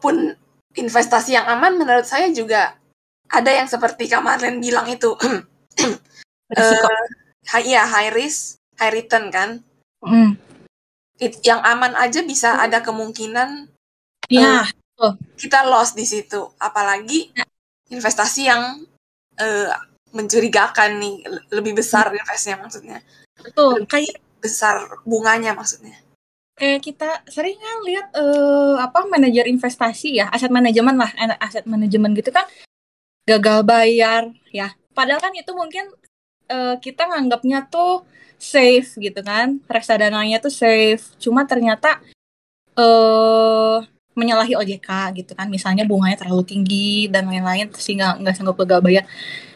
[0.00, 0.32] Pun
[0.72, 2.80] investasi yang aman menurut saya juga
[3.28, 5.12] ada yang seperti Kak Marlen bilang itu.
[6.48, 9.60] Uh, iya high risk high return kan.
[10.00, 10.40] Mm.
[11.20, 13.68] It, yang aman aja bisa ada kemungkinan
[14.28, 14.68] ya
[15.00, 16.52] uh, kita loss di situ.
[16.60, 17.44] Apalagi ya.
[17.88, 18.84] investasi yang
[19.40, 19.70] uh,
[20.12, 21.16] mencurigakan nih.
[21.52, 22.18] Lebih besar mm.
[22.20, 22.98] investnya maksudnya.
[23.40, 23.86] Betul.
[23.88, 25.96] Kayak besar bunganya maksudnya.
[26.58, 31.10] Kayak kita sering kan lihat uh, apa manajer investasi ya aset manajemen lah.
[31.38, 32.44] Aset manajemen gitu kan
[33.28, 34.74] gagal bayar ya.
[34.92, 35.86] Padahal kan itu mungkin
[36.50, 38.02] uh, kita nganggapnya tuh
[38.42, 39.62] safe gitu kan.
[39.70, 41.14] Reksadananya tuh safe.
[41.22, 42.02] Cuma ternyata
[42.74, 43.86] uh,
[44.18, 45.46] menyalahi OJK gitu kan.
[45.46, 49.04] Misalnya bunganya terlalu tinggi dan lain-lain sehingga nggak sanggup gagal bayar.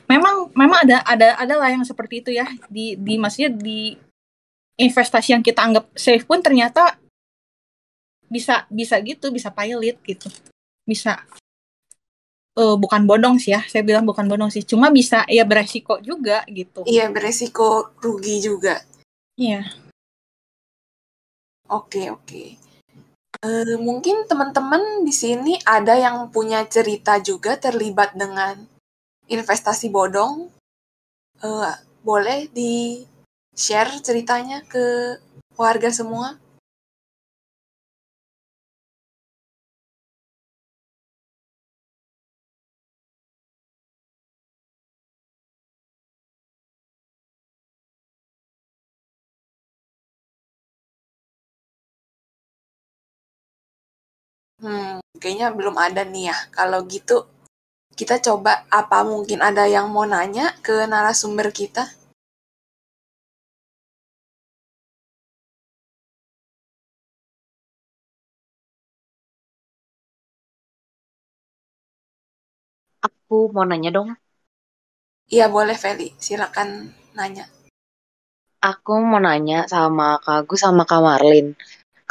[0.07, 2.47] Memang memang ada ada ada lah yang seperti itu ya.
[2.71, 3.99] Di di maksudnya di
[4.79, 6.97] investasi yang kita anggap safe pun ternyata
[8.31, 10.31] bisa bisa gitu bisa pilot gitu.
[10.87, 11.21] Bisa
[12.57, 13.67] uh, bukan bodong sih ya.
[13.67, 14.63] Saya bilang bukan bodong sih.
[14.63, 16.87] Cuma bisa ya beresiko juga gitu.
[16.87, 18.79] Iya beresiko rugi juga.
[19.37, 19.67] Iya.
[21.73, 22.72] Oke oke
[23.43, 28.59] uh, mungkin teman-teman di sini ada yang punya cerita juga terlibat dengan
[29.27, 30.49] investasi bodong.
[31.43, 31.75] Uh,
[32.07, 33.03] boleh di
[33.55, 35.19] share ceritanya ke
[35.59, 36.42] warga semua
[54.63, 56.37] Hmm, kayaknya belum ada nih ya.
[56.55, 57.27] Kalau gitu,
[57.99, 61.91] kita coba apa mungkin ada yang mau nanya ke narasumber kita?
[73.03, 74.15] Aku mau nanya dong.
[75.27, 77.51] Iya boleh Feli, silakan nanya.
[78.63, 81.59] Aku mau nanya sama Kak Agus sama Kak Marlin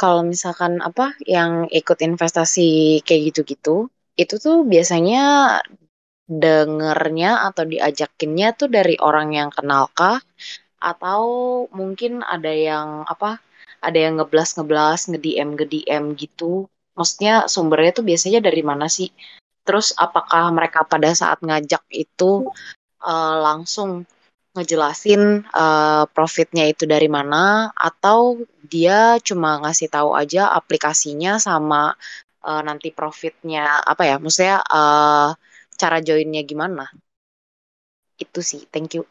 [0.02, 3.86] kalau misalkan apa yang ikut investasi kayak gitu-gitu,
[4.18, 5.22] itu tuh biasanya
[6.26, 10.18] dengernya atau diajakinnya tuh dari orang yang kenal kah?
[10.82, 11.22] Atau
[11.70, 13.38] mungkin ada yang apa?
[13.78, 16.66] Ada yang ngeblas ngeblas, nge-DM nge-DM gitu.
[16.98, 19.06] Maksudnya sumbernya tuh biasanya dari mana sih?
[19.62, 22.50] Terus apakah mereka pada saat ngajak itu
[23.06, 24.02] uh, langsung
[24.52, 31.96] ngejelasin uh, profitnya itu dari mana atau dia cuma ngasih tahu aja aplikasinya sama
[32.44, 35.32] uh, nanti profitnya apa ya maksudnya uh,
[35.80, 36.84] cara joinnya gimana?
[38.20, 39.08] Itu sih thank you.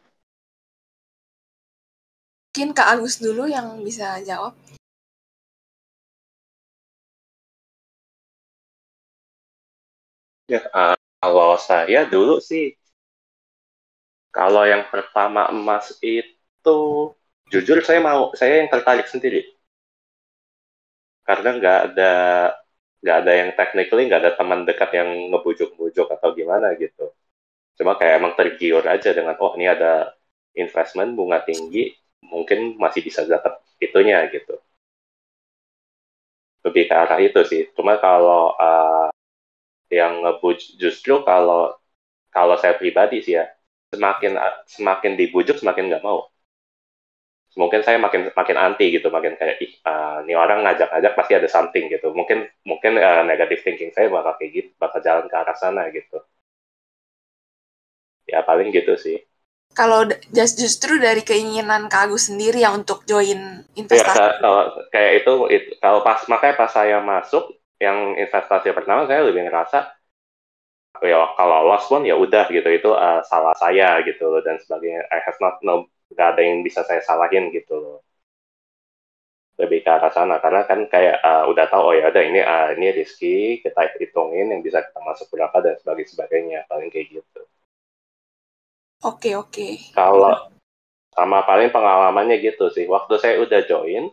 [2.52, 4.54] Mungkin Kak Agus dulu yang bisa jawab.
[10.46, 12.76] Ya uh, kalau saya dulu sih
[14.32, 16.78] kalau yang pertama emas itu
[17.52, 19.44] jujur saya mau saya yang tertarik sendiri.
[21.22, 22.12] Karena nggak ada
[23.02, 27.12] nggak ada yang technically nggak ada teman dekat yang ngebujuk-bujuk atau gimana gitu.
[27.76, 30.16] Cuma kayak emang tergiur aja dengan oh ini ada
[30.56, 31.92] investment bunga tinggi
[32.24, 34.56] mungkin masih bisa dapat itunya gitu.
[36.64, 37.62] Lebih ke arah itu sih.
[37.76, 39.10] Cuma kalau uh,
[39.92, 41.76] yang ngebujuk justru kalau
[42.32, 43.44] kalau saya pribadi sih ya
[43.92, 46.26] semakin semakin dibujuk semakin nggak mau.
[47.52, 51.48] Mungkin saya makin makin anti gitu makin kayak ih uh, ini orang ngajak-ngajak pasti ada
[51.52, 52.08] something gitu.
[52.16, 56.24] Mungkin mungkin uh, negative thinking saya bakal kayak gitu bakal jalan ke arah sana gitu.
[58.24, 59.20] Ya paling gitu sih.
[59.72, 64.20] Kalau just justru dari keinginan Kak Agus sendiri ya untuk join investasi.
[64.20, 69.24] Ya, kalau kayak itu, itu kalau pas makanya pas saya masuk yang investasi pertama saya
[69.24, 70.01] lebih ngerasa
[71.06, 72.68] ya kalau lost pun ya udah gitu.
[72.68, 75.06] Itu uh, salah saya gitu loh dan sebagainya.
[75.10, 77.98] I have not no gak ada yang bisa saya salahin gitu loh.
[79.60, 80.38] Lebih ke arah sana.
[80.38, 84.48] Karena kan kayak uh, udah tahu oh ya ada ini uh, ini risky kita hitungin
[84.54, 86.60] yang bisa kita masuk berapa dan sebagainya sebagainya.
[86.70, 87.40] Paling kayak gitu.
[89.02, 89.50] Oke okay, oke.
[89.50, 89.72] Okay.
[89.98, 90.52] kalau
[91.12, 92.86] sama paling pengalamannya gitu sih.
[92.88, 94.08] Waktu saya udah join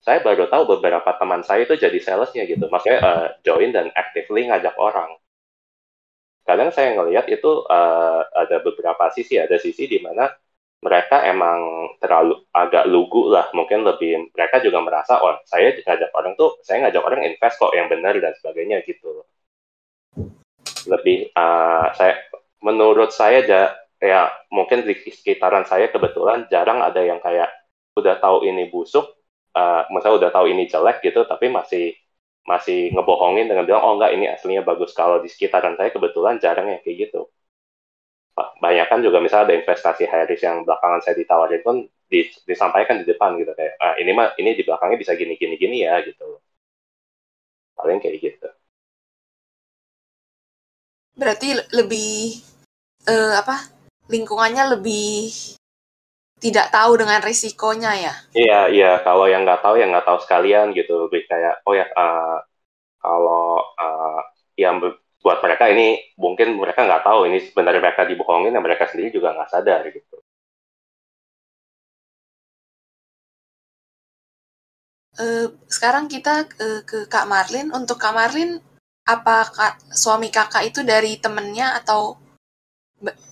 [0.00, 2.66] saya baru tahu beberapa teman saya itu jadi salesnya gitu.
[2.72, 5.19] Maksudnya uh, join dan actively ngajak orang
[6.44, 10.28] kadang saya ngelihat itu uh, ada beberapa sisi ada sisi di mana
[10.80, 13.52] mereka emang terlalu agak lugu lah.
[13.52, 17.72] Mungkin lebih mereka juga merasa oh saya ngajak orang tuh saya ngajak orang invest kok
[17.76, 19.24] yang benar dan sebagainya gitu.
[20.88, 22.16] Lebih uh, saya
[22.64, 23.62] menurut saya ja,
[24.00, 27.52] ya mungkin di sekitaran saya kebetulan jarang ada yang kayak
[27.96, 29.20] udah tahu ini busuk
[29.56, 31.94] uh, misalnya udah tahu ini jelek gitu tapi masih
[32.48, 34.96] masih ngebohongin dengan bilang oh enggak ini aslinya bagus.
[34.96, 37.28] Kalau di sekitaran saya kebetulan jarang yang kayak gitu.
[38.36, 41.76] Banyak kan juga misalnya ada investasi high risk yang belakangan saya ditawarin pun
[42.48, 45.84] disampaikan di depan gitu kayak ah, ini mah ini di belakangnya bisa gini gini gini
[45.84, 46.40] ya gitu.
[47.76, 48.48] Paling kayak gitu.
[51.20, 52.40] Berarti lebih
[53.04, 53.68] uh, apa
[54.08, 55.59] lingkungannya lebih
[56.40, 58.14] tidak tahu dengan risikonya ya?
[58.32, 58.92] Iya, iya.
[59.04, 61.06] Kalau yang nggak tahu, yang nggak tahu sekalian gitu.
[61.06, 62.40] Lebih kayak, oh ya, uh,
[63.00, 64.20] kalau uh,
[64.56, 64.80] yang
[65.20, 69.36] buat mereka ini mungkin mereka nggak tahu ini sebenarnya mereka dibohongin dan mereka sendiri juga
[69.36, 70.16] nggak sadar gitu.
[75.20, 77.68] Uh, sekarang kita ke, ke Kak Marlin.
[77.76, 78.56] Untuk Kak Marlin,
[79.04, 82.16] apa kak, suami kakak itu dari temennya atau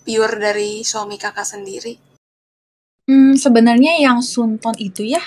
[0.05, 2.08] pure dari suami kakak sendiri?
[3.09, 5.25] Hmm, sebenarnya yang Sunton itu ya,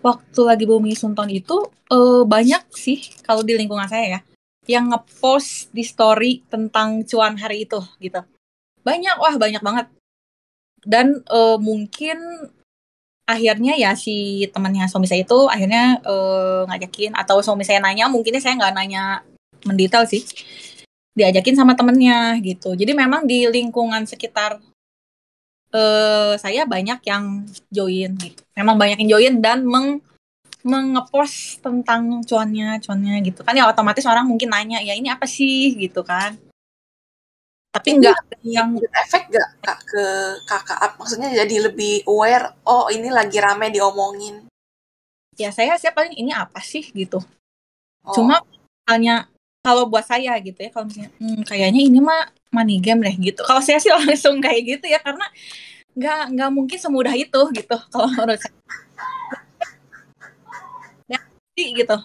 [0.00, 4.20] waktu lagi booming Sunton itu uh, banyak sih kalau di lingkungan saya ya,
[4.64, 8.24] yang ngepost di story tentang cuan hari itu gitu.
[8.80, 9.86] Banyak, wah banyak banget.
[10.80, 12.16] Dan uh, mungkin
[13.28, 18.42] akhirnya ya si temannya suami saya itu akhirnya uh, ngajakin atau suami saya nanya mungkinnya
[18.42, 19.22] saya nggak nanya
[19.62, 20.26] mendetail sih
[21.14, 24.58] diajakin sama temennya gitu jadi memang di lingkungan sekitar
[25.74, 28.42] uh, saya banyak yang join gitu.
[28.54, 30.00] Memang banyak yang join dan meng
[30.60, 33.40] mengepost tentang cuannya cuannya gitu.
[33.40, 35.72] Kan ya otomatis orang mungkin nanya ya ini apa sih?
[35.74, 36.36] gitu kan.
[37.70, 38.74] Tapi enggak yang
[39.06, 40.04] efek gak kak ke
[40.42, 44.44] kakak maksudnya jadi lebih aware oh ini lagi rame diomongin.
[45.38, 46.84] Ya saya sih paling ini apa sih?
[46.92, 47.22] gitu.
[48.00, 48.16] Oh.
[48.16, 48.40] cuma
[48.88, 49.28] hanya
[49.60, 53.40] kalau buat saya gitu ya kalau misalnya hmm, kayaknya ini mah money game deh gitu
[53.46, 55.26] kalau saya sih langsung kayak gitu ya karena
[55.94, 58.54] nggak nggak mungkin semudah itu gitu kalau menurut saya
[61.10, 61.18] ya,
[61.56, 61.96] gitu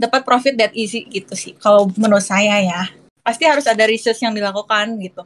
[0.00, 4.34] dapat profit that easy gitu sih kalau menurut saya ya pasti harus ada research yang
[4.34, 5.22] dilakukan gitu.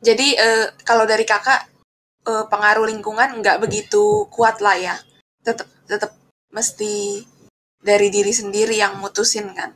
[0.00, 1.68] Jadi uh, kalau dari kakak
[2.24, 4.96] uh, pengaruh lingkungan nggak begitu kuat lah ya,
[5.44, 6.16] tetap tetap
[6.54, 7.24] mesti
[7.80, 9.74] dari diri sendiri yang mutusin kan?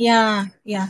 [0.00, 0.88] Ya, ya.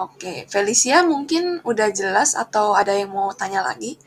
[0.00, 4.00] Oke, Felicia mungkin udah jelas atau ada yang mau tanya lagi?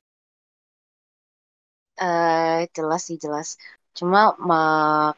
[1.95, 3.55] Uh, jelas sih jelas.
[3.95, 4.35] Cuma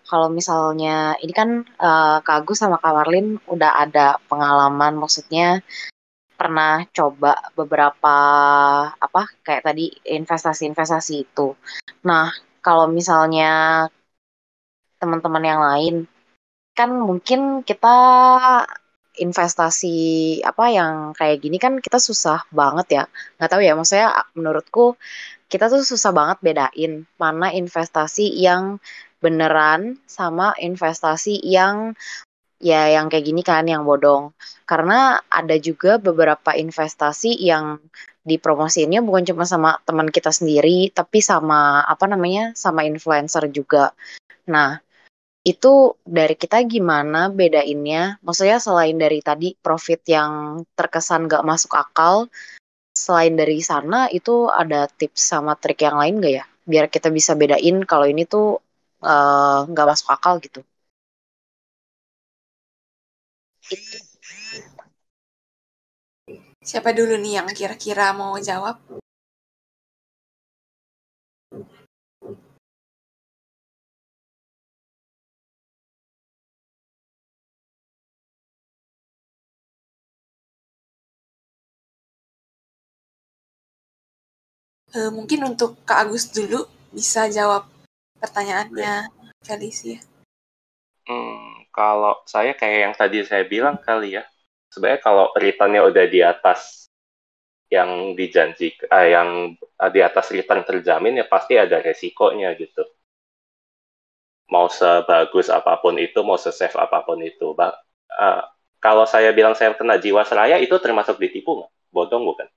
[0.06, 5.66] kalau misalnya ini kan uh, Kak Agus sama Kak Marlin udah ada pengalaman maksudnya
[6.38, 8.16] pernah coba beberapa
[8.94, 11.58] apa kayak tadi investasi-investasi itu.
[12.06, 12.30] Nah,
[12.62, 13.88] kalau misalnya
[15.02, 15.96] teman-teman yang lain
[16.78, 17.98] kan mungkin kita
[19.18, 19.98] investasi
[20.46, 23.04] apa yang kayak gini kan kita susah banget ya.
[23.38, 24.96] Nggak tahu ya, maksudnya menurutku
[25.48, 28.78] kita tuh susah banget bedain mana investasi yang
[29.24, 31.98] beneran sama investasi yang
[32.58, 34.34] ya yang kayak gini kan yang bodong.
[34.70, 37.82] Karena ada juga beberapa investasi yang
[38.28, 42.52] dipromosiinnya bukan cuma sama teman kita sendiri, tapi sama apa namanya?
[42.60, 43.96] sama influencer juga.
[44.52, 44.80] Nah,
[45.48, 48.20] itu dari kita gimana bedainnya?
[48.20, 50.32] Maksudnya selain dari tadi profit yang
[50.76, 52.28] terkesan gak masuk akal,
[52.92, 56.46] selain dari sana itu ada tips sama trik yang lain gak ya?
[56.68, 58.60] Biar kita bisa bedain kalau ini tuh
[59.00, 60.60] eh, nggak uh, masuk akal gitu.
[66.60, 68.76] Siapa dulu nih yang kira-kira mau jawab?
[84.96, 86.64] Uh, mungkin untuk Kak Agus dulu
[86.96, 87.68] bisa jawab
[88.24, 89.12] pertanyaannya
[89.44, 90.00] Felicia.
[91.08, 94.24] Hmm, kalau saya kayak yang tadi saya bilang kali ya,
[94.72, 96.88] sebenarnya kalau returnnya udah di atas
[97.68, 99.56] yang dijanji, eh, yang
[99.92, 102.84] di atas return terjamin ya pasti ada resikonya gitu.
[104.48, 107.76] Mau sebagus apa pun itu, mau sesafe apa pun itu, bang.
[108.08, 108.40] Uh,
[108.80, 111.72] kalau saya bilang saya kena jiwa seraya itu termasuk ditipu nggak?
[111.92, 112.48] Bodong bukan?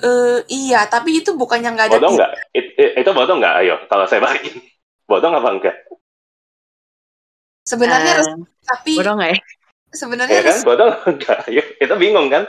[0.00, 1.96] Uh, iya, tapi itu bukannya nggak ada.
[2.00, 2.32] Bodong nggak?
[2.56, 3.54] It, it, itu bodong nggak?
[3.60, 4.48] Ayo, kalau saya bagi.
[5.10, 5.76] Bodong apa enggak?
[7.66, 9.38] Sebenarnya uh, tapi bodong nggak ya?
[9.90, 11.38] Sebenarnya ya kan, bodong enggak.
[11.50, 12.46] Ayo, itu bingung kan?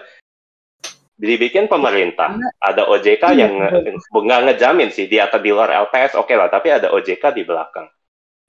[1.17, 3.53] Dibikin pemerintah, ada OJK iya, yang
[4.13, 7.45] nggak ngejamin sih di atas di luar LPS oke okay lah, tapi ada OJK di
[7.45, 7.85] belakang,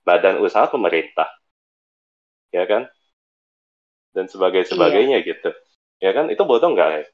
[0.05, 1.29] Badan Usaha Pemerintah,
[2.49, 2.89] ya kan?
[4.17, 5.29] Dan sebagai sebagainya iya.
[5.37, 5.53] gitu,
[6.01, 6.33] ya kan?
[6.33, 7.05] Itu bodong nggak ya?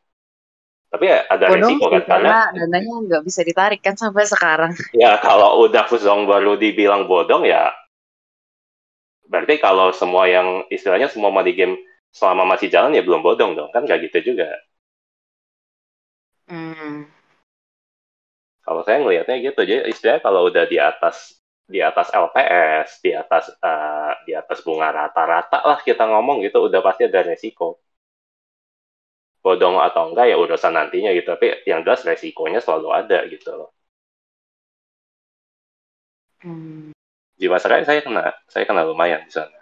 [0.88, 4.72] Tapi ya ada Bodong resiko kan karena dananya nggak bisa ditarik kan sampai sekarang.
[4.96, 7.68] Ya kalau udah Fuzong baru dibilang bodong ya
[9.28, 11.76] berarti kalau semua yang istilahnya semua money game
[12.08, 14.48] selama masih jalan ya belum bodong dong kan nggak gitu juga.
[16.48, 17.04] Hmm.
[18.64, 23.52] Kalau saya ngelihatnya gitu, jadi istilahnya kalau udah di atas di atas LPS, di atas
[23.60, 27.84] uh, di atas bunga rata-rata lah kita ngomong gitu, udah pasti ada resiko
[29.42, 31.28] bodong atau enggak ya urusan nantinya gitu.
[31.34, 33.70] Tapi yang jelas resikonya selalu ada gitu loh.
[36.42, 36.94] Hmm.
[37.38, 39.54] Jiwasraya saya kena saya kena lumayan di sana.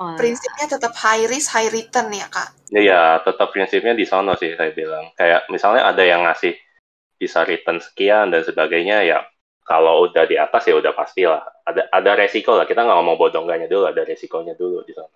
[0.00, 0.16] Oh.
[0.16, 2.56] prinsipnya tetap high risk high return ya kak?
[2.72, 5.12] Iya tetap prinsipnya di sana sih saya bilang.
[5.12, 6.56] Kayak misalnya ada yang ngasih
[7.20, 9.20] bisa return sekian dan sebagainya ya
[9.60, 12.64] kalau udah di atas ya udah pasti lah ada ada resiko lah.
[12.64, 15.12] Kita nggak ngomong bodong dulu ada resikonya dulu di sana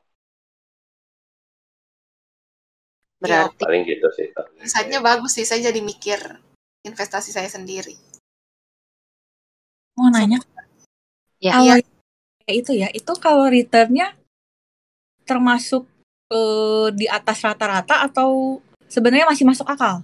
[3.25, 4.29] Berarti ya, paling gitu sih.
[4.61, 6.21] Insightnya bagus sih, saya jadi mikir
[6.85, 7.97] investasi saya sendiri.
[9.97, 10.43] Mau nanya,
[11.41, 11.57] Ya.
[11.57, 11.77] kalau
[12.45, 14.13] itu ya, itu kalau returnnya
[15.25, 15.89] termasuk
[16.29, 20.03] eh, di atas rata-rata atau sebenarnya masih masuk akal?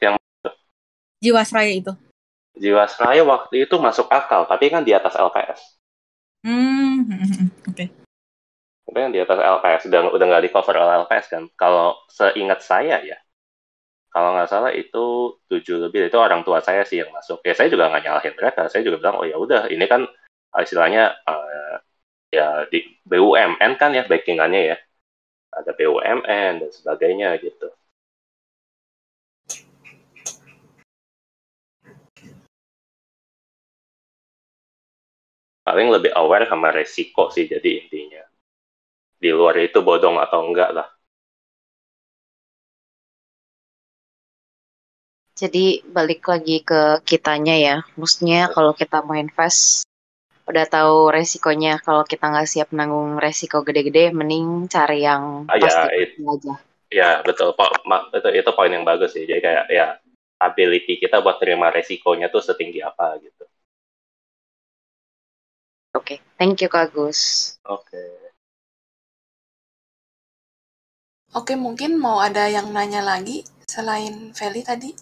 [0.00, 0.20] Yang-
[1.20, 1.92] Jiwasraya itu.
[2.54, 5.60] Jiwasraya waktu itu masuk akal, tapi kan di atas LPS.
[6.46, 7.08] Hmm,
[7.68, 7.84] oke.
[7.88, 8.03] Tapi
[8.92, 11.42] kan di atas LPS, udah, udah nggak di cover oleh LPS kan.
[11.56, 13.16] Kalau seingat saya ya,
[14.12, 17.40] kalau nggak salah itu tujuh lebih, itu orang tua saya sih yang masuk.
[17.42, 20.04] Ya saya juga nggak nyalahin mereka, saya juga bilang, oh ya udah, ini kan
[20.54, 21.74] istilahnya eh,
[22.34, 24.76] ya di BUMN kan ya backingannya ya.
[25.54, 27.70] Ada BUMN dan sebagainya gitu.
[35.64, 38.20] paling lebih aware sama resiko sih jadi intinya
[39.22, 40.86] di luar itu bodong atau enggak lah
[45.40, 47.76] Jadi balik lagi ke kitanya ya.
[47.98, 49.60] Maksudnya kalau kita mau invest,
[50.50, 51.72] udah tahu resikonya.
[51.86, 56.54] Kalau kita nggak siap nanggung resiko gede-gede, mending cari yang Ah, ya, pasti it- aja.
[56.94, 59.86] ya betul Po- ma- itu itu poin yang bagus sih jadi kayak ya
[60.38, 63.44] ability kita buat terima resikonya tuh setinggi apa gitu
[65.98, 67.20] Oke, thank you Kak Gus.
[67.64, 68.02] oke
[71.34, 74.94] Oke, mungkin mau ada yang nanya lagi selain Feli tadi?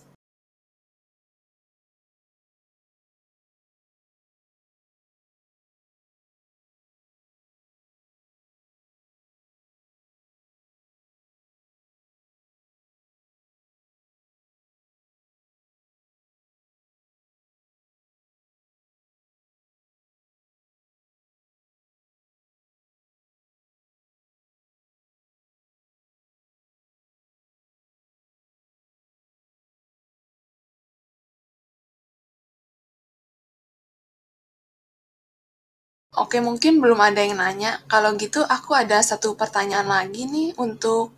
[36.12, 37.80] Oke, mungkin belum ada yang nanya.
[37.88, 41.16] Kalau gitu, aku ada satu pertanyaan lagi nih untuk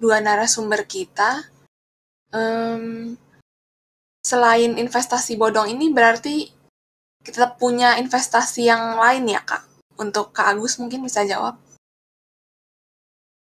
[0.00, 1.44] dua narasumber kita.
[2.32, 3.12] Em,
[4.24, 6.48] selain investasi bodong ini, berarti
[7.20, 9.68] kita punya investasi yang lain ya, Kak?
[10.00, 11.60] Untuk Kak Agus mungkin bisa jawab.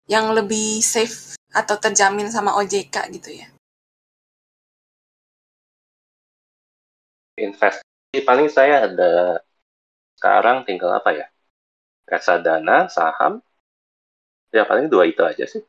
[0.06, 3.50] Yang lebih safe atau terjamin sama OJK gitu ya.
[7.36, 9.44] investasi paling saya ada
[10.18, 11.26] sekarang tinggal apa ya
[12.12, 13.34] reksadana saham
[14.56, 15.62] ya paling dua itu aja sih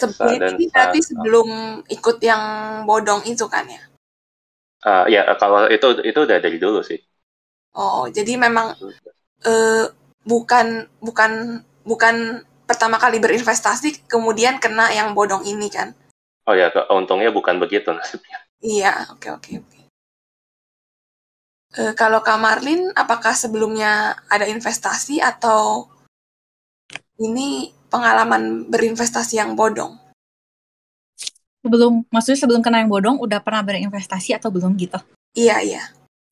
[0.00, 1.08] Sebelum reksadana ini berarti saham.
[1.08, 1.48] sebelum
[1.96, 2.42] ikut yang
[2.88, 3.82] bodong itu kan ya?
[4.90, 6.98] Ah, ya kalau itu itu udah dari dulu sih
[7.74, 8.66] Oh, jadi memang
[9.44, 9.84] eh,
[10.24, 10.66] bukan
[11.02, 11.30] bukan
[11.84, 12.16] bukan
[12.68, 15.88] pertama kali berinvestasi kemudian kena yang bodong ini kan?
[16.48, 16.68] oh ya
[16.98, 19.73] untungnya bukan begitu nasibnya Iya, oke oke oke.
[21.74, 25.90] Eh, kalau Kak Marlin, apakah sebelumnya ada investasi atau
[27.18, 29.98] ini pengalaman berinvestasi yang bodong?
[31.66, 35.02] Sebelum, maksudnya sebelum kena yang bodong, udah pernah berinvestasi atau belum gitu?
[35.34, 35.82] Iya iya.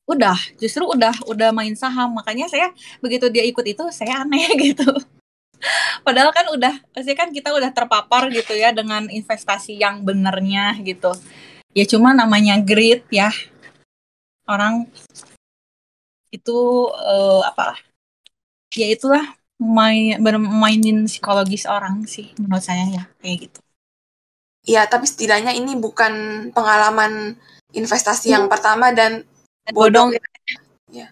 [0.07, 2.15] Udah, justru udah udah main saham.
[2.15, 2.71] Makanya saya
[3.03, 4.87] begitu dia ikut itu, saya aneh gitu.
[6.03, 11.11] Padahal kan udah, pasti kan kita udah terpapar gitu ya dengan investasi yang benernya gitu.
[11.75, 13.31] Ya cuma namanya greed ya.
[14.43, 14.91] Orang
[16.33, 16.57] itu
[16.89, 17.77] eh, apa?
[18.73, 23.59] Ya itulah main bermainin psikologis orang sih menurut saya ya kayak gitu.
[24.63, 27.35] Iya, tapi setidaknya ini bukan pengalaman
[27.75, 29.27] investasi yang pertama dan
[29.75, 30.15] bodong.
[30.89, 31.11] Ya.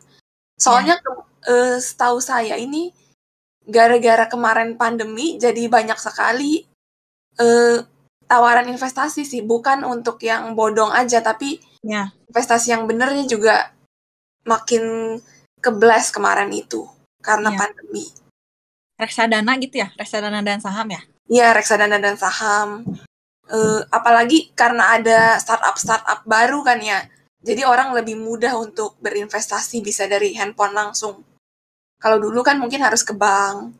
[0.56, 2.96] Soalnya ke- eh, setahu saya ini
[3.68, 6.66] gara-gara kemarin pandemi jadi banyak sekali
[7.40, 7.78] eh,
[8.28, 12.12] tawaran investasi sih, bukan untuk yang bodong aja, tapi Ya.
[12.32, 13.76] investasi yang benernya juga
[14.48, 15.18] makin
[15.62, 16.86] kebles kemarin itu
[17.22, 17.60] karena Iya.
[17.60, 18.06] pandemi.
[18.98, 21.02] Reksadana gitu ya, reksadana dan saham ya.
[21.30, 22.86] Iya, reksadana dan saham.
[23.52, 27.04] Eh, apalagi karena ada startup-startup baru kan ya.
[27.42, 31.26] Jadi orang lebih mudah untuk berinvestasi bisa dari handphone langsung.
[31.98, 33.74] Kalau dulu kan mungkin harus ke bank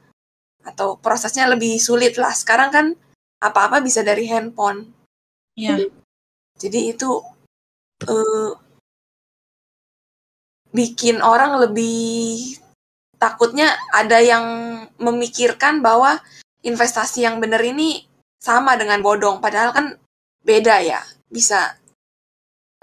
[0.66, 2.34] atau prosesnya lebih sulit lah.
[2.34, 2.86] Sekarang kan
[3.42, 4.90] apa-apa bisa dari handphone.
[5.58, 5.86] Iya.
[6.58, 7.22] Jadi itu
[8.10, 8.52] eh,
[10.72, 12.58] bikin orang lebih
[13.22, 14.46] takutnya ada yang
[14.98, 16.18] memikirkan bahwa
[16.66, 18.08] investasi yang benar ini
[18.42, 19.40] sama dengan bodong.
[19.44, 19.86] Padahal kan
[20.42, 21.00] beda ya.
[21.30, 21.78] Bisa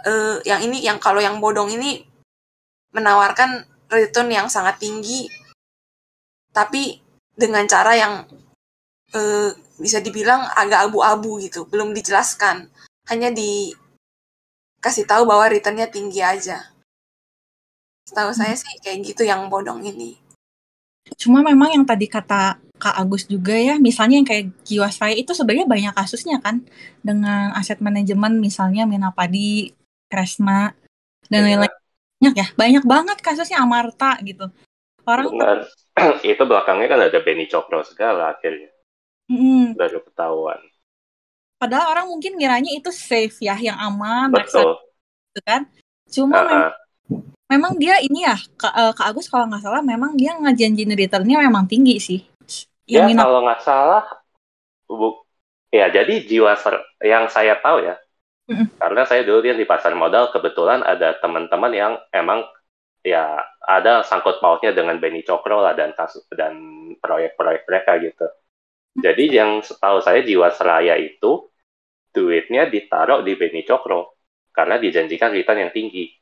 [0.06, 2.06] eh, yang ini yang kalau yang bodong ini
[2.94, 5.28] menawarkan return yang sangat tinggi
[6.52, 6.98] tapi
[7.38, 8.14] dengan cara yang
[9.14, 12.66] eh, bisa dibilang agak abu-abu gitu, belum dijelaskan.
[13.06, 13.78] Hanya dikasih
[14.82, 16.66] kasih tahu bahwa returnnya tinggi aja.
[18.08, 20.16] Setahu saya sih kayak gitu yang bodong ini.
[21.20, 25.68] Cuma memang yang tadi kata Kak Agus juga ya, misalnya yang kayak Jiwasraya itu sebenarnya
[25.68, 26.64] banyak kasusnya kan
[27.04, 29.74] dengan aset manajemen misalnya Minapadi,
[30.08, 30.72] Kresna
[31.28, 31.46] dan Iya.
[31.68, 31.74] lain-lain
[32.18, 34.48] banyak ya, banyak banget kasusnya Amarta gitu.
[35.04, 35.68] Orang Benar.
[36.24, 38.70] itu belakangnya kan ada Benny Cokro segala akhirnya
[39.28, 40.56] Mm, baru ketahuan.
[41.60, 44.72] padahal orang mungkin ngiranya itu safe ya, yang aman, reksa Betul.
[45.28, 45.62] gitu kan.
[46.08, 46.72] Cuma Ah, ah.
[47.48, 51.36] Memang dia ini ya, Kak, eh, Kak Agus kalau nggak salah memang dia ngejanjiin returnnya
[51.44, 52.20] memang tinggi sih.
[52.88, 54.04] Yang Ya Minap kalau nggak salah,
[54.88, 55.20] bu,
[55.72, 58.00] ya jadi jiwa ser- yang saya tahu ya,
[58.48, 58.68] Mm-mm.
[58.80, 62.44] karena saya dulu dia di pasar modal kebetulan ada teman-teman yang emang
[63.04, 66.56] ya ada sangkut pautnya dengan Benny Cokro lah dan kasus dan
[67.00, 68.26] proyek-proyek mereka gitu.
[68.98, 71.48] Jadi yang setahu saya Jiwasraya itu
[72.12, 74.18] duitnya ditaruh di Benny Cokro
[74.50, 76.17] karena dijanjikan return yang tinggi.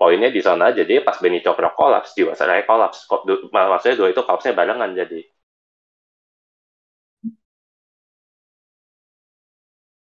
[0.00, 2.98] Poinnya di sana aja, jadi pas Benny Cokro kolaps, Jiwasraya kolaps.
[3.52, 5.20] Maksudnya dua itu kolapsnya barengan jadi.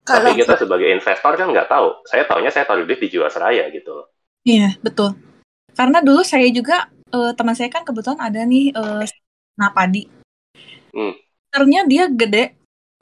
[0.07, 1.89] Kalau Tapi kita sebagai investor kan nggak tahu.
[2.11, 3.95] Saya taunya saya taruh duit di Jiwasraya gitu.
[4.49, 5.11] Iya, betul.
[5.79, 6.77] Karena dulu saya juga
[7.17, 9.05] eh, teman saya kan kebetulan ada nih eh
[9.61, 10.03] napadi.
[10.95, 11.15] Hmm.
[11.55, 12.45] Ternyata dia gede.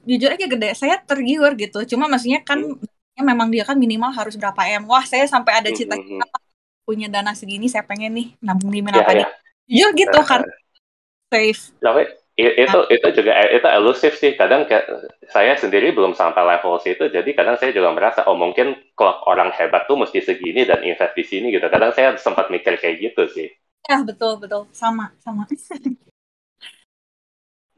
[0.09, 0.67] Jujur aja gede.
[0.81, 1.77] Saya tergiur gitu.
[1.91, 2.77] Cuma maksudnya kan Hmm.
[3.29, 4.83] memang dia kan minimal harus berapa M.
[4.91, 6.48] Wah, saya sampai ada Hmm, cita-cita hmm,
[6.89, 9.21] punya dana segini saya pengen nih nabung di Ya, Minapadi.
[9.21, 9.29] ya.
[9.69, 10.41] Jujur gitu Eh, kan
[11.29, 11.61] safe.
[11.77, 12.01] Tapi
[12.41, 14.33] i- itu itu juga itu elusif sih.
[14.33, 14.89] Kadang kayak
[15.29, 17.05] saya sendiri belum sampai level situ.
[17.13, 21.13] Jadi kadang saya juga merasa oh mungkin kalau orang hebat tuh mesti segini dan invest
[21.13, 21.69] di sini gitu.
[21.69, 23.53] Kadang saya sempat mikir kayak gitu sih.
[23.85, 24.65] Ya, betul, betul.
[24.73, 25.45] Sama, sama.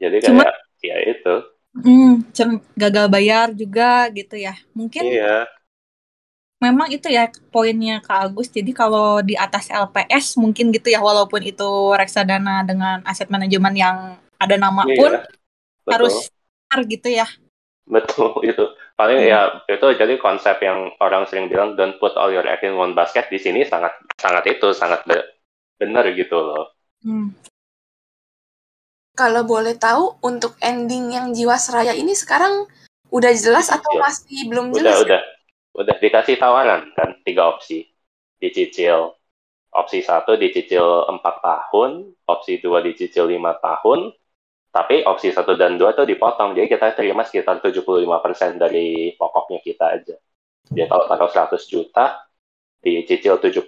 [0.00, 1.34] Jadi kayak Cuma- ya itu.
[1.72, 2.20] Hmm,
[2.76, 4.52] gagal bayar juga gitu ya.
[4.76, 5.48] Mungkin Iya.
[6.62, 8.46] Memang itu ya poinnya Kak Agus.
[8.48, 13.96] Jadi kalau di atas LPS mungkin gitu ya walaupun itu reksadana dengan aset manajemen yang
[14.38, 14.94] ada nama Iya.
[14.94, 15.12] pun
[15.82, 15.90] Betul.
[15.90, 16.14] harus
[16.62, 17.26] benar gitu ya.
[17.84, 18.64] Betul itu.
[18.94, 19.26] Paling Hmm.
[19.26, 22.94] ya itu jadi konsep yang orang sering bilang don't put all your eggs in one
[22.94, 25.26] basket di sini sangat sangat itu sangat be-
[25.76, 26.70] benar gitu loh.
[27.02, 27.34] Hmm.
[29.12, 32.64] kalau boleh tahu untuk ending yang Jiwasraya ini sekarang
[33.12, 34.98] udah jelas atau masih belum Udah jelas?
[35.04, 35.20] udah
[35.72, 37.88] udah dikasih tawaran kan tiga opsi.
[38.36, 39.14] Dicicil
[39.72, 44.12] opsi satu dicicil empat tahun opsi dua dicicil lima tahun
[44.72, 46.56] tapi opsi satu dan dua tuh dipotong.
[46.56, 50.16] Jadi kita terima sekitar 75% dari pokoknya kita aja.
[50.72, 52.24] Dia kalau taruh 100 juta
[52.80, 53.60] dicicil 70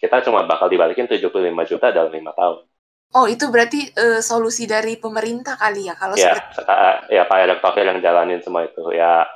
[0.00, 1.30] kita cuma bakal dibalikin 75
[1.68, 2.64] juta dalam lima tahun.
[3.12, 5.94] Oh itu berarti eh, solusi dari pemerintah kali ya?
[6.00, 8.82] Kalau ya seperti ya Pak Erick Thohir yang jalanin semua itu.
[8.96, 9.28] Ya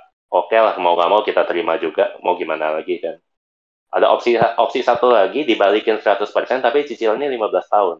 [0.44, 3.16] oke lah mau nggak mau kita terima juga mau gimana lagi kan.
[3.92, 6.28] Ada opsi opsi satu lagi dibalikin 100%
[6.60, 7.96] tapi cicilannya 15 tahun.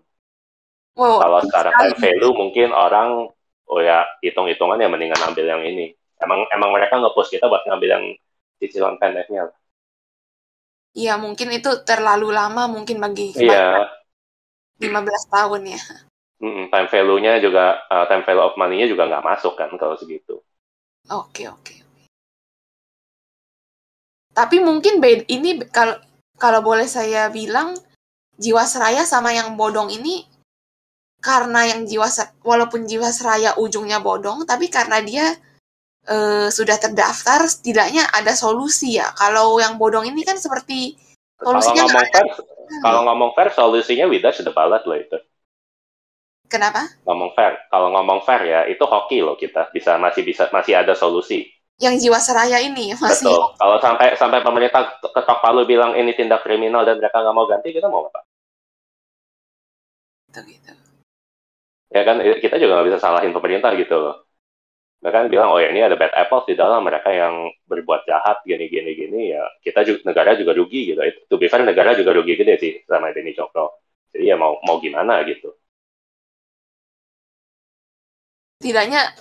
[0.96, 3.28] Wow kalau sekarang time value mungkin orang
[3.66, 5.96] oh ya hitung-hitungan ya mendingan ambil yang ini.
[6.16, 8.04] Emang emang mereka nge-push kita buat ngambil yang
[8.56, 9.52] cicilan pendeknya
[10.96, 13.84] Iya mungkin itu terlalu lama mungkin bagi iya.
[14.80, 15.82] 15 tahun ya.
[16.40, 20.40] mm, time value-nya juga uh, time value of money-nya juga nggak masuk kan kalau segitu.
[21.12, 21.85] Oke oke.
[24.36, 25.96] Tapi mungkin beda ini kalau
[26.36, 27.72] kalau boleh saya bilang
[28.36, 30.28] Jiwasraya sama yang bodong ini
[31.24, 32.04] karena yang jiwa
[32.44, 35.32] walaupun Jiwasraya ujungnya bodong tapi karena dia
[36.04, 39.08] eh, sudah terdaftar setidaknya ada solusi ya.
[39.16, 41.00] Kalau yang bodong ini kan seperti
[41.40, 42.12] kalau Solusinya ngomong nggak ada.
[42.12, 42.26] fair
[42.82, 45.18] kalau ngomong fair solusinya Wida sudah balat loh itu
[46.48, 46.88] kenapa?
[47.04, 50.96] ngomong fair kalau ngomong fair ya itu hoki loh kita bisa masih bisa masih ada
[50.96, 51.46] solusi
[51.76, 53.52] Yang Jiwasraya ini masih betul.
[53.60, 57.68] kalau sampai sampai pemerintah ketok palu bilang ini tindak kriminal dan mereka nggak mau ganti
[57.72, 58.24] kita mau apa?
[60.32, 60.72] Gitu, gitu.
[61.92, 64.16] ya kan kita juga nggak bisa salahin pemerintah gitu loh.
[65.04, 68.40] Mereka kan bilang oh ya ini ada bad apples di dalam mereka yang berbuat jahat
[68.48, 71.00] gini gini gini ya kita juga negara juga rugi gitu.
[71.04, 73.84] Itu to be fair negara juga rugi gede sih sama Benny Cokro.
[74.16, 75.52] Jadi ya mau mau gimana gitu.
[78.64, 79.12] Setidaknya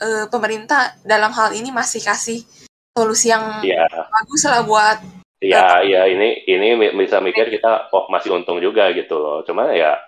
[0.00, 2.42] eh, pemerintah dalam hal ini masih kasih
[2.94, 4.98] solusi yang ya bagus lah buat
[5.44, 9.38] ya ya ini ini bisa mikir kita oh masih untung juga gitu loh.
[9.44, 10.00] Cuman ya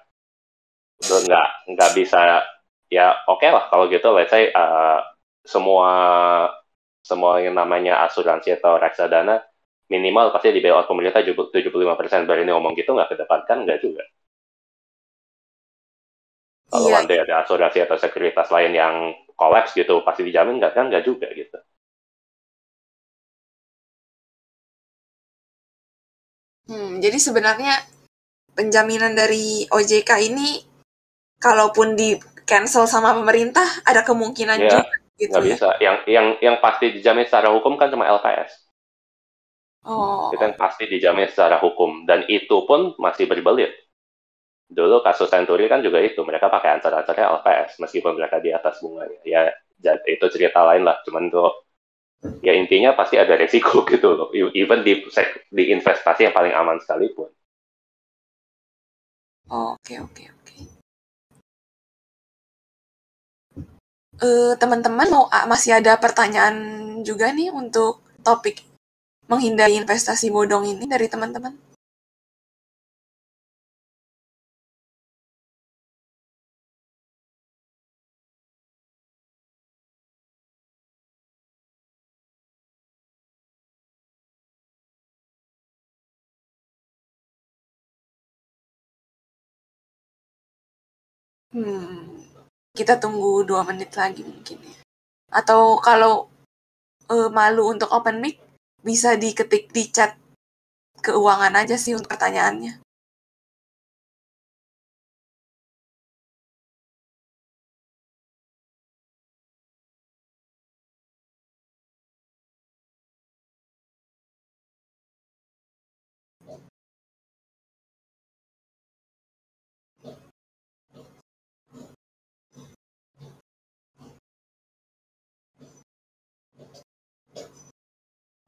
[1.02, 2.40] nggak nggak bisa
[2.88, 4.08] ya oke lah kalau gitu.
[4.16, 5.04] Let's say uh,
[5.44, 5.92] semua
[7.04, 9.38] semua yang namanya asuransi atau reksadana
[9.86, 13.68] minimal pasti di bailout pemerintah 75% berani ngomong gitu nggak kedepankan?
[13.68, 14.02] Nggak juga.
[16.66, 17.06] Kalau Iya.
[17.06, 18.94] day ada asuransi atau sekuritas lain yang
[19.40, 21.58] kolaps gitu pasti dijamin nggak kan nggak juga gitu
[26.70, 27.74] Hmm, jadi sebenarnya
[28.58, 30.48] penjaminan dari OJK ini
[31.46, 32.08] kalaupun di
[32.50, 35.58] cancel sama pemerintah ada kemungkinan Ya, juga gitu nggak ya.
[35.58, 35.68] bisa.
[35.84, 38.52] Yang yang yang pasti dijamin secara hukum kan cuma LPS.
[39.84, 43.70] Oh, Itu yang pasti dijamin secara hukum dan itu pun masih berbelit.
[44.66, 49.18] Dulu kasus Senturi kan juga itu mereka pakai ancar-ancarnya LPS meskipun mereka di atas bunganya.
[49.22, 49.42] Ya
[50.06, 50.98] itu cerita lain lah.
[51.06, 51.50] Cuman tuh
[52.42, 54.28] ya intinya pasti ada resiko gitu loh.
[54.34, 55.02] E- Even di
[55.56, 57.30] di investasi yang paling aman sekalipun.
[59.60, 60.56] oke oke oke.
[64.28, 66.56] Eh, teman-teman mau ah, masih ada pertanyaan
[67.08, 67.92] juga nih untuk
[68.26, 68.56] topik
[69.30, 71.54] menghindari investasi bodong ini dari teman-teman?
[91.56, 92.20] Hmm,
[92.76, 94.76] kita tunggu dua menit lagi mungkin ya.
[95.32, 96.28] Atau kalau
[97.08, 98.36] eh, malu untuk open mic,
[98.84, 100.20] bisa diketik di chat
[101.00, 102.85] keuangan aja sih untuk pertanyaannya.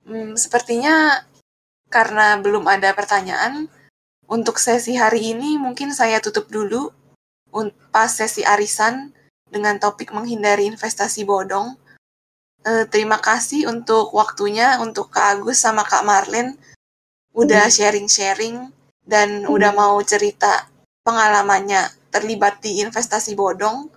[0.08, 1.20] Hmm, sepertinya
[1.92, 3.68] karena belum ada pertanyaan,
[4.24, 6.88] untuk sesi hari ini mungkin saya tutup dulu
[7.92, 9.12] pas sesi arisan
[9.52, 11.76] dengan topik menghindari investasi bodong.
[12.64, 16.56] Eh, terima kasih untuk waktunya untuk Kak Agus sama Kak Marlin
[17.36, 18.72] udah sharing-sharing
[19.04, 20.68] dan udah mau cerita
[21.04, 23.92] pengalamannya terlibat di investasi bodong.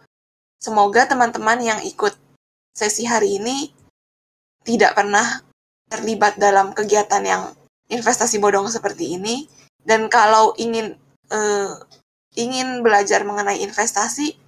[0.60, 2.16] Semoga teman-teman yang ikut
[2.76, 3.72] sesi hari ini
[4.64, 5.44] tidak pernah
[5.92, 7.44] terlibat dalam kegiatan yang
[7.92, 9.52] investasi bodong seperti ini
[9.84, 10.96] dan kalau ingin
[11.28, 11.72] eh,
[12.40, 14.40] ingin belajar mengenai investasi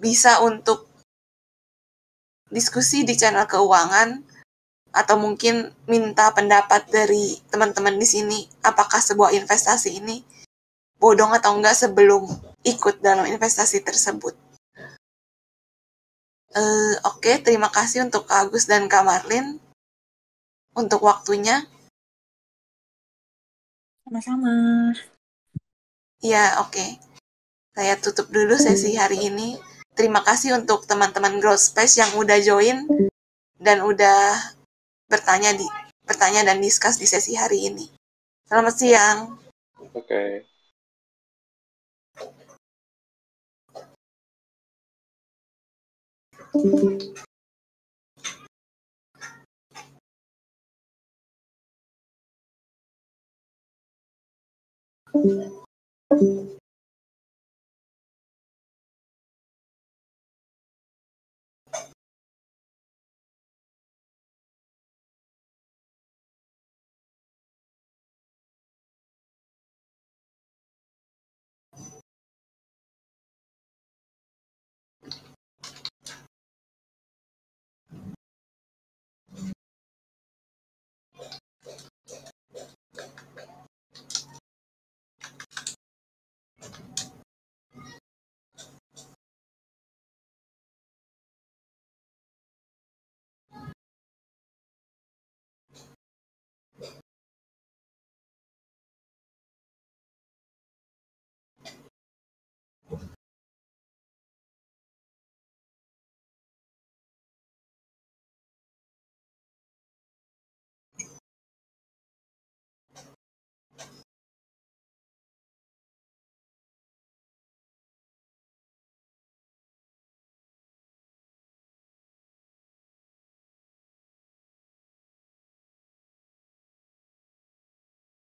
[0.00, 0.88] bisa untuk
[2.48, 4.24] diskusi di channel keuangan
[4.88, 10.24] atau mungkin minta pendapat dari teman-teman di sini apakah sebuah investasi ini
[10.96, 12.24] bodong atau enggak sebelum
[12.64, 14.32] ikut dalam investasi tersebut.
[16.56, 19.60] Eh, Oke, terima kasih untuk Agus dan Kak Marlin
[20.78, 21.66] untuk waktunya.
[24.06, 24.54] Sama-sama.
[26.22, 27.02] Ya, oke.
[27.74, 29.58] Saya tutup dulu sesi hari ini.
[29.98, 32.86] Terima kasih untuk teman-teman Growth Space yang udah join
[33.58, 34.38] dan udah
[35.10, 35.66] bertanya di
[36.06, 37.90] bertanya dan discuss di sesi hari ini.
[38.46, 39.18] Selamat siang.
[39.92, 40.46] Oke.
[55.24, 56.57] 何?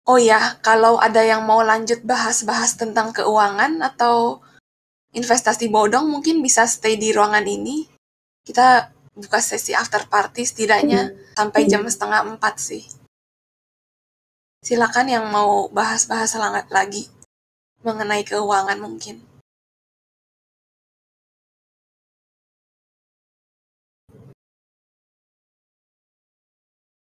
[0.09, 4.41] Oh ya, kalau ada yang mau lanjut bahas-bahas tentang keuangan atau
[5.13, 7.85] investasi bodong mungkin bisa stay di ruangan ini.
[8.41, 12.83] Kita buka sesi after party setidaknya sampai jam setengah empat sih.
[14.61, 16.37] Silakan yang mau bahas-bahas
[16.69, 17.09] lagi
[17.85, 19.30] mengenai keuangan mungkin.